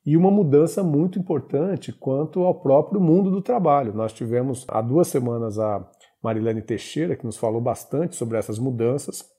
e 0.06 0.18
uma 0.18 0.30
mudança 0.30 0.84
muito 0.84 1.18
importante 1.18 1.94
quanto 1.94 2.44
ao 2.44 2.56
próprio 2.56 3.00
mundo 3.00 3.32
do 3.32 3.42
trabalho. 3.42 3.94
Nós 3.94 4.12
tivemos 4.12 4.66
há 4.68 4.82
duas 4.82 5.08
semanas 5.08 5.58
a 5.58 5.90
Marilene 6.24 6.62
Teixeira, 6.62 7.15
que 7.15 7.25
nos 7.25 7.38
falou 7.38 7.60
bastante 7.62 8.15
sobre 8.15 8.38
essas 8.38 8.58
mudanças, 8.58 9.30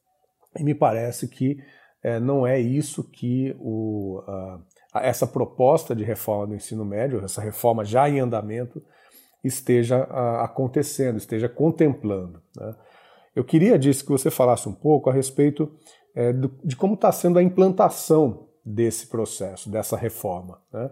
e 0.58 0.62
me 0.62 0.74
parece 0.74 1.26
que 1.26 1.58
é, 2.02 2.20
não 2.20 2.46
é 2.46 2.60
isso 2.60 3.02
que 3.02 3.56
o, 3.58 4.22
essa 4.94 5.26
proposta 5.26 5.94
de 5.94 6.04
reforma 6.04 6.48
do 6.48 6.54
ensino 6.54 6.84
médio, 6.84 7.24
essa 7.24 7.40
reforma 7.40 7.84
já 7.84 8.08
em 8.08 8.20
andamento, 8.20 8.82
esteja 9.42 10.02
acontecendo, 10.42 11.16
esteja 11.16 11.48
contemplando. 11.48 12.40
Né? 12.56 12.74
Eu 13.34 13.44
queria, 13.44 13.78
disse, 13.78 14.04
que 14.04 14.10
você 14.10 14.30
falasse 14.30 14.68
um 14.68 14.74
pouco 14.74 15.10
a 15.10 15.12
respeito 15.12 15.70
é, 16.14 16.32
do, 16.32 16.48
de 16.64 16.76
como 16.76 16.94
está 16.94 17.10
sendo 17.10 17.38
a 17.38 17.42
implantação 17.42 18.48
desse 18.64 19.08
processo, 19.08 19.70
dessa 19.70 19.96
reforma. 19.96 20.60
Né? 20.72 20.90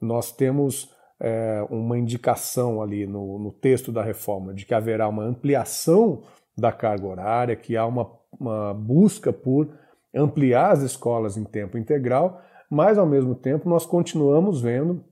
Nós 0.00 0.32
temos 0.32 0.93
é, 1.20 1.64
uma 1.70 1.98
indicação 1.98 2.82
ali 2.82 3.06
no, 3.06 3.38
no, 3.38 3.52
texto 3.52 3.92
da 3.92 4.02
reforma 4.02 4.52
de 4.52 4.66
que 4.66 4.74
haverá 4.74 5.08
uma 5.08 5.22
ampliação 5.22 6.22
da 6.56 6.72
carga 6.72 7.06
horária, 7.06 7.56
que 7.56 7.76
há 7.76 7.86
uma, 7.86 8.10
uma 8.38 8.74
busca 8.74 9.32
por 9.32 9.68
ampliar 10.14 10.72
as 10.72 10.82
escolas 10.82 11.36
em 11.36 11.44
tempo 11.44 11.78
integral, 11.78 12.40
mas 12.70 12.98
ao 12.98 13.06
mesmo 13.06 13.34
tempo 13.34 13.68
nós 13.68 13.86
continuamos 13.86 14.60
vendo 14.60 15.04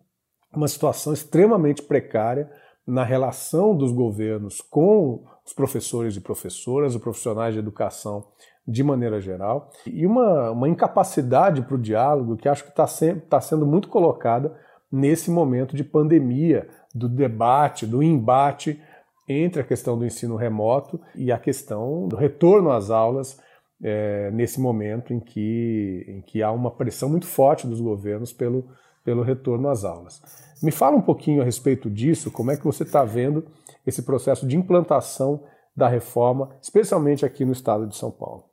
uma 0.55 0.69
situação 0.69 1.13
extremamente 1.13 1.83
precária 1.83 2.51
na 2.87 3.05
relação 3.05 3.77
dos 3.77 3.93
governos 3.93 4.61
com 4.61 5.25
os 5.45 5.53
professores 5.53 6.17
e 6.17 6.21
professoras, 6.21 6.95
os 6.95 7.01
profissionais 7.01 7.55
de 7.55 7.61
educação 7.61 8.25
de 8.67 8.83
maneira 8.83 9.21
geral, 9.21 9.71
e 9.87 10.07
uma, 10.07 10.51
uma 10.53 10.69
incapacidade 10.69 11.63
para 11.63 11.75
o 11.75 11.81
diálogo 11.81 12.37
que 12.37 12.49
acho 12.49 12.63
que 12.65 12.71
está 12.71 12.87
tá 13.29 13.41
sendo 13.41 13.67
muito 13.67 13.89
colocada 13.89 14.57
nesse 14.93 15.31
momento 15.31 15.75
de 15.75 15.83
pandemia, 15.83 16.69
do 16.95 17.09
debate, 17.09 17.87
do 17.87 18.03
embate 18.03 18.81
entre 19.27 19.63
a 19.63 19.65
questão 19.65 19.99
do 19.99 20.05
ensino 20.05 20.37
remoto 20.37 21.01
e 21.15 21.33
a 21.33 21.39
questão 21.39 22.07
do 22.07 22.17
retorno 22.17 22.71
às 22.71 22.91
aulas 22.91 23.41
é, 23.83 24.31
nesse 24.31 24.61
momento 24.61 25.13
em 25.13 25.19
que, 25.19 26.05
em 26.07 26.21
que 26.21 26.43
há 26.43 26.53
uma 26.53 26.71
pressão 26.71 27.09
muito 27.09 27.27
forte 27.27 27.67
dos 27.67 27.81
governos 27.81 28.33
pelo, 28.33 28.69
pelo 29.05 29.23
retorno 29.23 29.69
às 29.69 29.85
aulas. 29.85 30.23
Me 30.63 30.71
fala 30.71 30.97
um 30.97 31.03
pouquinho 31.03 31.43
a 31.43 31.45
respeito 31.45 31.91
disso, 31.91 32.31
como 32.31 32.51
é 32.51 32.57
que 32.57 32.65
você 32.65 32.85
está 32.85 33.05
vendo 33.05 33.45
esse 33.87 34.03
processo 34.03 34.47
de 34.47 34.57
implantação 34.57 35.43
da 35.75 35.89
reforma, 35.89 36.51
especialmente 36.61 37.25
aqui 37.25 37.45
no 37.45 37.53
estado 37.53 37.87
de 37.87 37.97
São 37.97 38.11
Paulo. 38.11 38.52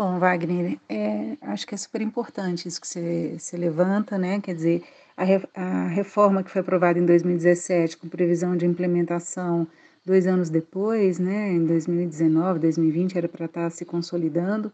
Bom, 0.00 0.18
Wagner, 0.18 0.78
é, 0.88 1.36
acho 1.42 1.66
que 1.66 1.74
é 1.74 1.76
super 1.76 2.00
importante 2.00 2.66
isso 2.66 2.80
que 2.80 2.88
você, 2.88 3.36
você 3.38 3.54
levanta, 3.54 4.16
né? 4.16 4.40
Quer 4.40 4.54
dizer, 4.54 4.82
a, 5.14 5.22
re, 5.24 5.46
a 5.54 5.88
reforma 5.88 6.42
que 6.42 6.50
foi 6.50 6.62
aprovada 6.62 6.98
em 6.98 7.04
2017, 7.04 7.98
com 7.98 8.08
previsão 8.08 8.56
de 8.56 8.64
implementação 8.64 9.68
dois 10.02 10.26
anos 10.26 10.48
depois, 10.48 11.18
né, 11.18 11.52
em 11.52 11.66
2019, 11.66 12.60
2020, 12.60 13.18
era 13.18 13.28
para 13.28 13.44
estar 13.44 13.64
tá 13.64 13.68
se 13.68 13.84
consolidando, 13.84 14.72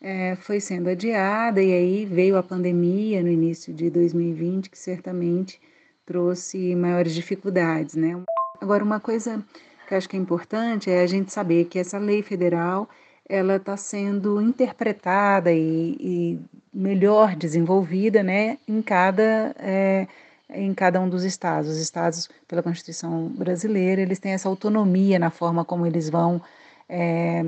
é, 0.00 0.36
foi 0.36 0.58
sendo 0.58 0.88
adiada, 0.88 1.62
e 1.62 1.70
aí 1.70 2.06
veio 2.06 2.38
a 2.38 2.42
pandemia 2.42 3.22
no 3.22 3.28
início 3.28 3.74
de 3.74 3.90
2020, 3.90 4.70
que 4.70 4.78
certamente 4.78 5.60
trouxe 6.06 6.74
maiores 6.74 7.14
dificuldades, 7.14 7.94
né. 7.94 8.18
Agora, 8.58 8.82
uma 8.82 9.00
coisa 9.00 9.44
que 9.86 9.94
acho 9.94 10.08
que 10.08 10.16
é 10.16 10.18
importante 10.18 10.90
é 10.90 11.02
a 11.02 11.06
gente 11.06 11.30
saber 11.30 11.66
que 11.66 11.78
essa 11.78 11.98
lei 11.98 12.22
federal 12.22 12.88
ela 13.28 13.56
está 13.56 13.76
sendo 13.76 14.40
interpretada 14.40 15.52
e, 15.52 15.96
e, 16.00 16.40
melhor 16.72 17.36
desenvolvida 17.36 18.22
né, 18.22 18.58
em, 18.66 18.80
cada, 18.82 19.54
é, 19.58 20.06
em 20.50 20.72
cada 20.74 21.00
um 21.00 21.08
dos 21.08 21.24
estados. 21.24 21.70
Os 21.70 21.78
estados, 21.78 22.28
pela 22.48 22.62
Constituição 22.62 23.28
brasileira, 23.28 24.00
eles 24.02 24.18
têm 24.18 24.32
essa 24.32 24.48
autonomia 24.48 25.18
na 25.18 25.30
forma 25.30 25.64
como 25.64 25.86
eles 25.86 26.08
vão 26.08 26.40
é, 26.88 27.44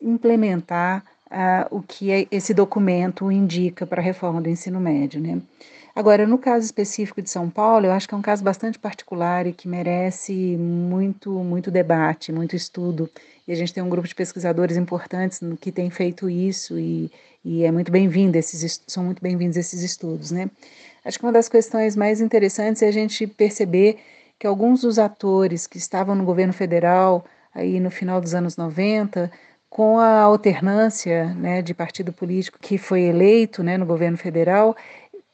implementar 0.00 1.04
ah, 1.30 1.66
o 1.70 1.82
que 1.82 2.10
é, 2.10 2.26
esse 2.30 2.54
documento 2.54 3.30
indica 3.30 3.86
para 3.86 4.00
a 4.00 4.04
reforma 4.04 4.40
do 4.40 4.48
ensino 4.48 4.80
médio. 4.80 5.20
Né? 5.20 5.40
Agora, 5.96 6.26
no 6.26 6.36
caso 6.36 6.66
específico 6.66 7.22
de 7.22 7.30
São 7.30 7.48
Paulo, 7.48 7.86
eu 7.86 7.90
acho 7.90 8.06
que 8.06 8.14
é 8.14 8.18
um 8.18 8.22
caso 8.22 8.44
bastante 8.44 8.78
particular 8.78 9.46
e 9.46 9.52
que 9.54 9.66
merece 9.66 10.34
muito, 10.58 11.30
muito 11.30 11.70
debate, 11.70 12.30
muito 12.30 12.54
estudo. 12.54 13.08
E 13.48 13.52
a 13.52 13.54
gente 13.54 13.72
tem 13.72 13.82
um 13.82 13.88
grupo 13.88 14.06
de 14.06 14.14
pesquisadores 14.14 14.76
importantes 14.76 15.40
que 15.58 15.72
tem 15.72 15.88
feito 15.88 16.28
isso 16.28 16.78
e, 16.78 17.10
e 17.42 17.64
é 17.64 17.72
muito 17.72 17.90
bem-vindo 17.90 18.36
esses 18.36 18.82
são 18.86 19.04
muito 19.04 19.22
bem-vindos 19.22 19.56
esses 19.56 19.82
estudos, 19.82 20.30
né? 20.30 20.50
Acho 21.02 21.18
que 21.18 21.24
uma 21.24 21.32
das 21.32 21.48
questões 21.48 21.96
mais 21.96 22.20
interessantes 22.20 22.82
é 22.82 22.88
a 22.88 22.92
gente 22.92 23.26
perceber 23.26 23.96
que 24.38 24.46
alguns 24.46 24.82
dos 24.82 24.98
atores 24.98 25.66
que 25.66 25.78
estavam 25.78 26.14
no 26.14 26.26
governo 26.26 26.52
federal 26.52 27.24
aí 27.54 27.80
no 27.80 27.90
final 27.90 28.20
dos 28.20 28.34
anos 28.34 28.54
90 28.54 29.30
com 29.76 29.98
a 29.98 30.20
alternância 30.20 31.34
né, 31.34 31.60
de 31.60 31.74
partido 31.74 32.12
político 32.12 32.58
que 32.60 32.78
foi 32.78 33.02
eleito 33.02 33.62
né, 33.62 33.76
no 33.76 33.84
governo 33.84 34.16
federal, 34.16 34.76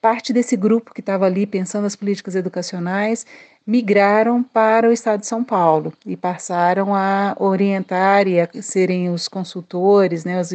parte 0.02 0.32
desse 0.32 0.56
grupo 0.56 0.92
que 0.92 1.00
estava 1.00 1.26
ali 1.26 1.46
pensando 1.46 1.86
as 1.86 1.94
políticas 1.94 2.34
educacionais 2.34 3.24
migraram 3.64 4.42
para 4.42 4.88
o 4.88 4.92
estado 4.92 5.20
de 5.20 5.28
São 5.28 5.44
Paulo 5.44 5.92
e 6.04 6.16
passaram 6.16 6.92
a 6.92 7.36
orientar 7.38 8.26
e 8.26 8.40
a 8.40 8.48
serem 8.60 9.10
os 9.10 9.28
consultores, 9.28 10.24
né, 10.24 10.40
os, 10.40 10.50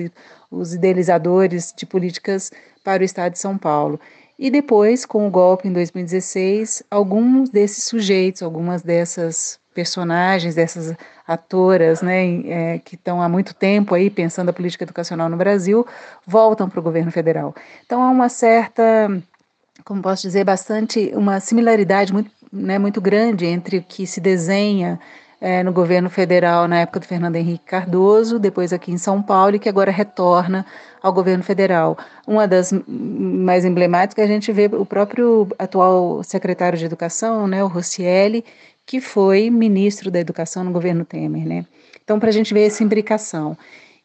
os 0.52 0.74
idealizadores 0.74 1.74
de 1.76 1.86
políticas 1.86 2.52
para 2.84 3.02
o 3.02 3.06
estado 3.06 3.32
de 3.32 3.40
São 3.40 3.58
Paulo. 3.58 3.98
E 4.38 4.52
depois, 4.52 5.06
com 5.06 5.26
o 5.26 5.32
golpe 5.32 5.70
em 5.70 5.74
2016, 5.74 6.84
alguns 6.92 7.50
desses 7.50 7.86
sujeitos, 7.86 8.44
algumas 8.44 8.82
dessas 8.82 9.58
personagens, 9.74 10.56
dessas 10.56 10.94
atoras, 11.26 12.02
né, 12.02 12.42
é, 12.48 12.80
que 12.80 12.96
estão 12.96 13.22
há 13.22 13.30
muito 13.30 13.54
tempo 13.56 13.96
aí 13.96 14.10
pensando 14.10 14.50
a 14.50 14.54
política 14.54 14.84
educacional 14.84 15.30
no 15.30 15.38
Brasil, 15.38 15.88
voltam 16.26 16.70
para 16.70 16.80
o 16.80 16.84
governo 16.84 17.12
federal. 17.12 17.56
Então 17.86 18.04
há 18.04 18.10
uma 18.10 18.28
certa 18.28 19.10
como 19.88 20.02
posso 20.02 20.24
dizer, 20.24 20.44
bastante 20.44 21.14
uma 21.16 21.40
similaridade 21.40 22.12
muito 22.12 22.30
né, 22.52 22.78
muito 22.78 23.00
grande 23.00 23.46
entre 23.46 23.78
o 23.78 23.84
que 23.84 24.06
se 24.06 24.20
desenha 24.20 25.00
é, 25.40 25.64
no 25.64 25.72
governo 25.72 26.10
federal 26.10 26.68
na 26.68 26.80
época 26.80 27.00
do 27.00 27.06
Fernando 27.06 27.36
Henrique 27.36 27.66
Cardoso, 27.66 28.38
depois 28.38 28.74
aqui 28.74 28.92
em 28.92 28.98
São 28.98 29.22
Paulo 29.22 29.56
e 29.56 29.60
que 29.60 29.70
agora 29.70 29.92
retorna 29.92 30.66
ao 31.02 31.14
governo 31.14 31.44
federal. 31.44 31.98
Uma 32.26 32.48
das 32.48 32.74
mais 32.88 33.64
emblemáticas 33.64 34.26
a 34.26 34.28
gente 34.28 34.52
vê 34.52 34.66
o 34.66 34.86
próprio 34.86 35.48
atual 35.58 36.22
secretário 36.24 36.78
de 36.78 36.86
Educação, 36.86 37.48
né, 37.48 37.64
o 37.64 37.68
Rossielli, 37.68 38.44
que 38.86 39.00
foi 39.00 39.50
ministro 39.50 40.12
da 40.12 40.20
Educação 40.20 40.64
no 40.64 40.72
governo 40.72 41.06
Temer, 41.06 41.46
né? 41.46 41.66
Então, 42.04 42.20
para 42.20 42.30
a 42.30 42.34
gente 42.34 42.54
ver 42.54 42.68
essa 42.68 42.84
imbricação. 42.84 43.58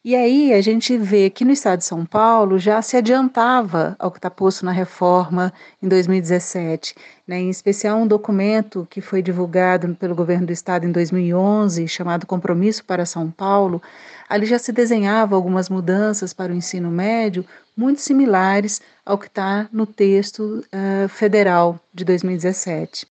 E 0.05 0.17
aí 0.17 0.53
a 0.53 0.61
gente 0.61 0.97
vê 0.99 1.31
que 1.31 1.45
no 1.45 1.53
estado 1.53 1.79
de 1.79 1.85
São 1.85 2.05
Paulo 2.05 2.59
já 2.59 2.83
se 2.83 2.97
adiantava 2.97 3.95
ao 4.01 4.11
que 4.11 4.19
está 4.19 4.29
posto 4.29 4.65
na 4.65 4.73
reforma 4.73 5.53
em 5.81 5.87
2017, 5.87 6.97
né? 7.25 7.39
em 7.39 7.49
especial 7.49 7.99
um 7.99 8.07
documento 8.07 8.85
que 8.91 9.01
foi 9.01 9.23
divulgado 9.23 9.95
pelo 9.95 10.17
governo 10.17 10.47
do 10.47 10.53
estado 10.53 10.85
em 10.85 10.91
2011, 10.91 11.87
chamado 11.87 12.27
Compromisso 12.27 12.85
para 12.85 13.07
São 13.07 13.31
Paulo. 13.31 13.81
Ali 14.29 14.45
já 14.45 14.59
se 14.59 14.73
desenhava 14.73 15.37
algumas 15.37 15.69
mudanças 15.69 16.33
para 16.33 16.53
o 16.53 16.57
ensino 16.57 16.91
médio 16.91 17.45
muito 17.77 18.01
similares 18.01 18.83
ao 19.07 19.17
que 19.17 19.29
está 19.29 19.69
no 19.73 19.87
texto 19.87 20.65
uh, 20.67 21.09
federal 21.09 21.79
de 21.95 22.05
2017. 22.05 23.07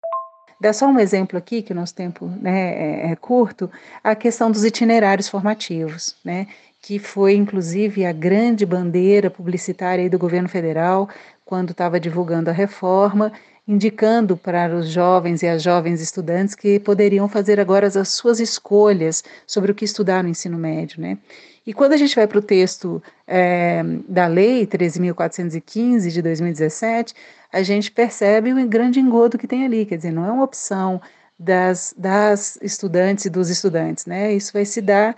Dá 0.61 0.73
só 0.73 0.89
um 0.89 0.99
exemplo 0.99 1.39
aqui, 1.39 1.63
que 1.63 1.73
o 1.73 1.77
nosso 1.77 1.95
tempo 1.95 2.27
né, 2.41 3.07
é, 3.07 3.13
é 3.13 3.17
curto, 3.17 3.71
a 4.03 4.17
questão 4.17 4.51
dos 4.51 4.65
itinerários 4.65 5.29
formativos, 5.29 6.17
né, 6.25 6.49
que 6.89 6.99
foi 6.99 7.35
inclusive 7.35 8.07
a 8.07 8.13
grande 8.13 8.65
bandeira 8.65 9.29
publicitária 9.29 10.09
do 10.09 10.19
governo 10.19 10.49
federal 10.49 11.07
quando 11.45 11.73
estava 11.73 12.01
divulgando 12.01 12.49
a 12.49 12.53
reforma, 12.55 13.31
indicando 13.67 14.39
para 14.39 14.75
os 14.75 14.89
jovens 14.89 15.43
e 15.43 15.47
as 15.47 15.63
jovens 15.63 16.01
estudantes 16.01 16.55
que 16.55 16.81
poderiam 16.81 17.29
fazer 17.29 17.61
agora 17.61 17.89
as 17.89 18.09
suas 18.09 18.41
escolhas 18.41 19.23
sobre 19.47 19.71
o 19.71 19.75
que 19.75 19.85
estudar 19.85 20.23
no 20.23 20.31
ensino 20.31 20.57
médio, 20.57 20.99
né? 20.99 21.19
E 21.67 21.75
quando 21.75 21.93
a 21.93 21.99
gente 21.99 22.17
vai 22.17 22.27
para 22.27 22.39
o 22.39 22.43
texto 22.43 23.03
é, 23.27 23.83
da 24.09 24.27
Lei 24.27 24.67
13.415 24.67 26.11
de 26.11 26.23
2017, 26.23 27.13
a 27.53 27.63
gente 27.63 27.91
percebe 27.91 28.51
o 28.51 28.67
grande 28.67 28.99
engodo 28.99 29.37
que 29.37 29.47
tem 29.47 29.67
ali, 29.67 29.85
quer 29.85 29.99
dizer, 29.99 30.11
não 30.11 30.25
é 30.25 30.33
uma 30.33 30.45
opção 30.45 31.03
das, 31.39 31.95
das 31.99 32.59
estudantes 32.63 33.27
e 33.27 33.31
dos 33.31 33.51
estudantes, 33.51 34.07
né? 34.07 34.33
Isso 34.33 34.55
vai 34.55 34.65
se 34.65 34.81
dar 34.81 35.15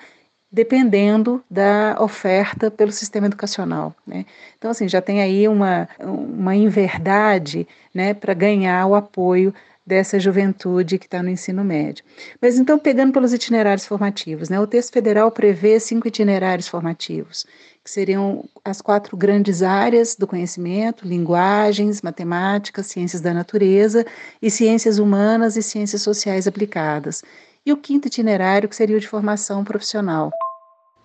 dependendo 0.50 1.42
da 1.50 1.96
oferta 2.00 2.70
pelo 2.70 2.90
sistema 2.90 3.26
educacional, 3.26 3.94
né? 4.06 4.24
Então, 4.58 4.70
assim, 4.70 4.88
já 4.88 5.00
tem 5.00 5.22
aí 5.22 5.46
uma, 5.46 5.88
uma 6.00 6.56
inverdade, 6.56 7.68
né, 7.94 8.14
para 8.14 8.34
ganhar 8.34 8.86
o 8.86 8.94
apoio 8.94 9.54
dessa 9.86 10.20
juventude 10.20 10.98
que 10.98 11.06
está 11.06 11.22
no 11.22 11.30
ensino 11.30 11.64
médio. 11.64 12.04
Mas 12.40 12.58
então, 12.58 12.78
pegando 12.78 13.12
pelos 13.12 13.32
itinerários 13.32 13.86
formativos, 13.86 14.48
né, 14.48 14.60
o 14.60 14.66
texto 14.66 14.92
federal 14.92 15.30
prevê 15.30 15.78
cinco 15.80 16.06
itinerários 16.06 16.68
formativos 16.68 17.46
que 17.82 17.90
seriam 17.90 18.44
as 18.64 18.80
quatro 18.80 19.16
grandes 19.16 19.62
áreas 19.62 20.14
do 20.14 20.26
conhecimento: 20.26 21.06
linguagens, 21.06 22.02
matemática, 22.02 22.82
ciências 22.82 23.22
da 23.22 23.32
natureza 23.32 24.04
e 24.40 24.50
ciências 24.50 24.98
humanas 24.98 25.56
e 25.56 25.62
ciências 25.62 26.02
sociais 26.02 26.46
aplicadas. 26.46 27.22
E 27.64 27.72
o 27.72 27.76
quinto 27.76 28.08
itinerário, 28.08 28.68
que 28.68 28.76
seria 28.76 28.96
o 28.96 29.00
de 29.00 29.08
formação 29.08 29.64
profissional. 29.64 30.30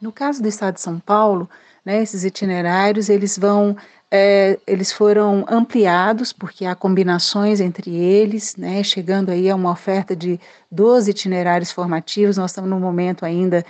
No 0.02 0.12
caso 0.12 0.42
do 0.42 0.48
Estado 0.48 0.76
de 0.76 0.82
São 0.82 1.00
Paulo, 1.00 1.50
né, 1.84 2.02
esses 2.02 2.24
itinerários 2.24 3.10
eles 3.10 3.38
vão 3.38 3.76
é, 4.12 4.58
eles 4.66 4.92
foram 4.92 5.46
ampliados 5.50 6.32
porque 6.32 6.66
há 6.66 6.76
combinações 6.76 7.60
entre 7.60 7.94
eles, 7.96 8.56
né, 8.56 8.84
chegando 8.84 9.30
aí 9.30 9.50
a 9.50 9.56
uma 9.56 9.72
oferta 9.72 10.16
de 10.16 10.40
12 10.72 11.12
itinerários 11.12 11.72
formativos. 11.72 12.38
Nós 12.38 12.52
estamos 12.52 12.70
no 12.70 12.80
momento 12.80 13.26
ainda 13.26 13.66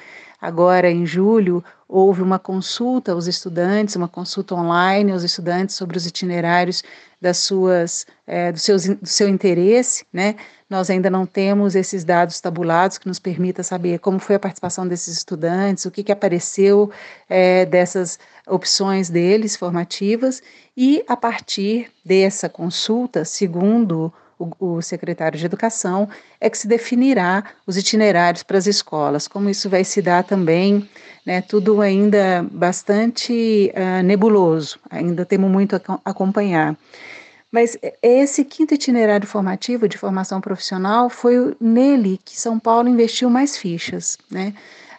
Agora, 0.45 0.91
em 0.91 1.07
julho, 1.07 1.63
houve 1.87 2.21
uma 2.21 2.37
consulta 2.37 3.13
aos 3.13 3.25
estudantes, 3.25 3.95
uma 3.95 4.07
consulta 4.07 4.53
online 4.53 5.11
aos 5.11 5.23
estudantes 5.23 5.75
sobre 5.75 5.97
os 5.97 6.05
itinerários 6.05 6.83
das 7.19 7.37
suas, 7.39 8.05
é, 8.27 8.51
do, 8.51 8.59
seus, 8.59 8.85
do 8.85 9.07
seu 9.07 9.27
interesse, 9.27 10.05
né? 10.13 10.35
Nós 10.67 10.89
ainda 10.89 11.11
não 11.11 11.27
temos 11.27 11.75
esses 11.75 12.03
dados 12.03 12.41
tabulados 12.41 12.97
que 12.97 13.07
nos 13.07 13.19
permita 13.19 13.61
saber 13.61 13.99
como 13.99 14.17
foi 14.17 14.35
a 14.35 14.39
participação 14.39 14.87
desses 14.87 15.15
estudantes, 15.15 15.85
o 15.85 15.91
que, 15.91 16.03
que 16.03 16.11
apareceu 16.11 16.89
é, 17.29 17.65
dessas 17.65 18.17
opções 18.47 19.07
deles 19.09 19.55
formativas, 19.55 20.41
e 20.75 21.03
a 21.07 21.15
partir 21.15 21.91
dessa 22.03 22.49
consulta, 22.49 23.23
segundo 23.23 24.11
o, 24.39 24.49
o, 24.59 24.81
secretário 24.81 25.37
de 25.37 25.45
Educação, 25.45 26.09
é 26.41 26.49
que 26.49 26.57
se 26.57 26.67
definirá 26.67 27.43
os 27.67 27.77
itinerários 27.77 28.41
para 28.41 28.57
as 28.57 28.65
escolas. 28.65 29.27
Como 29.27 29.49
isso 29.49 29.69
vai 29.69 29.83
se 29.83 30.01
dar 30.01 30.23
também, 30.23 30.89
né, 31.25 31.41
tudo 31.41 31.79
ainda 31.79 32.43
bastante 32.51 33.71
uh, 33.75 34.03
nebuloso, 34.03 34.79
ainda 34.89 35.25
temos 35.25 35.49
muito 35.49 35.75
a 35.75 35.99
acompanhar. 36.03 36.75
Mas 37.51 37.77
esse 38.01 38.43
quinto 38.43 38.73
itinerário 38.73 39.27
formativo 39.27 39.87
de 39.87 39.97
formação 39.97 40.41
profissional 40.41 41.09
foi 41.09 41.55
nele 41.59 42.19
que 42.23 42.39
São 42.39 42.59
Paulo 42.59 42.89
investiu 42.89 43.29
mais 43.29 43.57
fichas. 43.57 44.17
Né? 44.29 44.53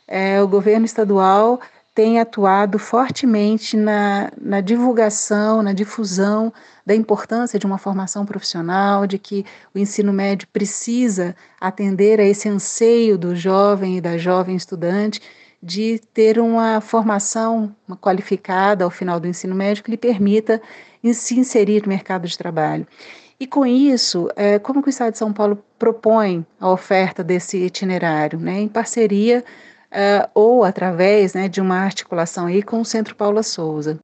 É, 0.09 0.40
o 0.40 0.48
governo 0.48 0.87
estadual 0.87 1.61
tem 1.96 2.20
atuado 2.20 2.78
fortemente 2.78 3.74
na, 3.74 4.30
na 4.38 4.61
divulgação, 4.61 5.62
na 5.62 5.72
difusão 5.72 6.52
da 6.85 6.94
importância 6.94 7.59
de 7.59 7.64
uma 7.64 7.78
formação 7.78 8.26
profissional, 8.26 9.06
de 9.06 9.18
que 9.18 9.46
o 9.74 9.78
ensino 9.78 10.12
médio 10.12 10.46
precisa 10.52 11.35
atender 11.59 12.20
a 12.20 12.24
esse 12.24 12.50
anseio 12.50 13.16
do 13.16 13.35
jovem 13.35 13.96
e 13.96 14.00
da 14.00 14.18
jovem 14.18 14.54
estudante 14.54 15.22
de 15.62 15.98
ter 16.12 16.38
uma 16.38 16.82
formação 16.82 17.74
qualificada 18.00 18.85
ao 18.85 18.90
final 18.90 19.18
do 19.18 19.26
ensino 19.26 19.54
médio 19.54 19.82
que 19.82 19.90
lhe 19.90 19.96
permita 19.96 20.61
se 21.14 21.38
inserir 21.38 21.83
no 21.83 21.88
mercado 21.88 22.27
de 22.27 22.37
trabalho. 22.37 22.87
E 23.38 23.47
com 23.47 23.66
isso, 23.66 24.31
é, 24.35 24.59
como 24.59 24.83
que 24.83 24.88
o 24.88 24.90
Estado 24.90 25.12
de 25.12 25.19
São 25.19 25.33
Paulo 25.33 25.62
propõe 25.79 26.45
a 26.59 26.71
oferta 26.71 27.23
desse 27.23 27.59
itinerário, 27.59 28.38
né, 28.38 28.61
em 28.61 28.69
parceria 28.69 29.45
uh, 29.92 30.31
ou 30.35 30.64
através 30.64 31.35
né, 31.35 31.49
de 31.49 31.61
uma 31.61 31.77
articulação 31.77 32.47
aí 32.47 32.62
com 32.62 32.81
o 32.81 32.85
Centro 32.85 33.14
Paula 33.14 33.42
Souza. 33.42 33.99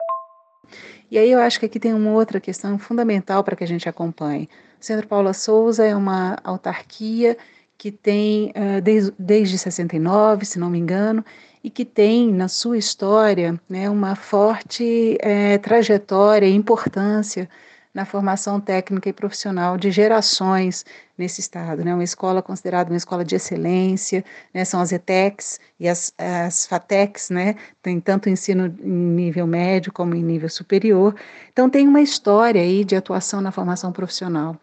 E 1.10 1.18
aí 1.18 1.30
eu 1.30 1.40
acho 1.40 1.60
que 1.60 1.66
aqui 1.66 1.78
tem 1.78 1.94
uma 1.94 2.10
outra 2.10 2.40
questão 2.40 2.78
fundamental 2.78 3.42
para 3.44 3.56
que 3.56 3.64
a 3.64 3.66
gente 3.66 3.88
acompanhe. 3.88 4.48
O 4.80 4.84
Centro 4.84 5.06
Paula 5.06 5.32
Souza 5.32 5.86
é 5.86 5.94
uma 5.94 6.38
autarquia 6.42 7.36
que 7.82 7.90
tem 7.90 8.50
uh, 8.50 8.80
desde, 8.80 9.12
desde 9.18 9.58
69, 9.58 10.44
se 10.44 10.56
não 10.56 10.70
me 10.70 10.78
engano, 10.78 11.24
e 11.64 11.68
que 11.68 11.84
tem 11.84 12.32
na 12.32 12.46
sua 12.46 12.78
história 12.78 13.60
né, 13.68 13.90
uma 13.90 14.14
forte 14.14 15.18
é, 15.20 15.58
trajetória 15.58 16.46
e 16.46 16.54
importância 16.54 17.48
na 17.92 18.04
formação 18.04 18.60
técnica 18.60 19.08
e 19.08 19.12
profissional 19.12 19.76
de 19.76 19.90
gerações 19.90 20.84
nesse 21.18 21.40
estado. 21.40 21.84
Né? 21.84 21.92
Uma 21.92 22.04
escola 22.04 22.40
considerada 22.40 22.88
uma 22.88 22.96
escola 22.96 23.24
de 23.24 23.34
excelência, 23.34 24.24
né? 24.54 24.64
são 24.64 24.80
as 24.80 24.92
ETECs 24.92 25.58
e 25.80 25.88
as, 25.88 26.14
as 26.16 26.66
FATECs, 26.66 27.30
né? 27.30 27.56
tem 27.82 27.98
tanto 27.98 28.28
ensino 28.28 28.66
em 28.80 28.92
nível 28.92 29.44
médio 29.44 29.92
como 29.92 30.14
em 30.14 30.22
nível 30.22 30.48
superior. 30.48 31.16
Então, 31.52 31.68
tem 31.68 31.88
uma 31.88 32.00
história 32.00 32.62
aí 32.62 32.84
de 32.84 32.94
atuação 32.94 33.40
na 33.40 33.50
formação 33.50 33.90
profissional. 33.90 34.56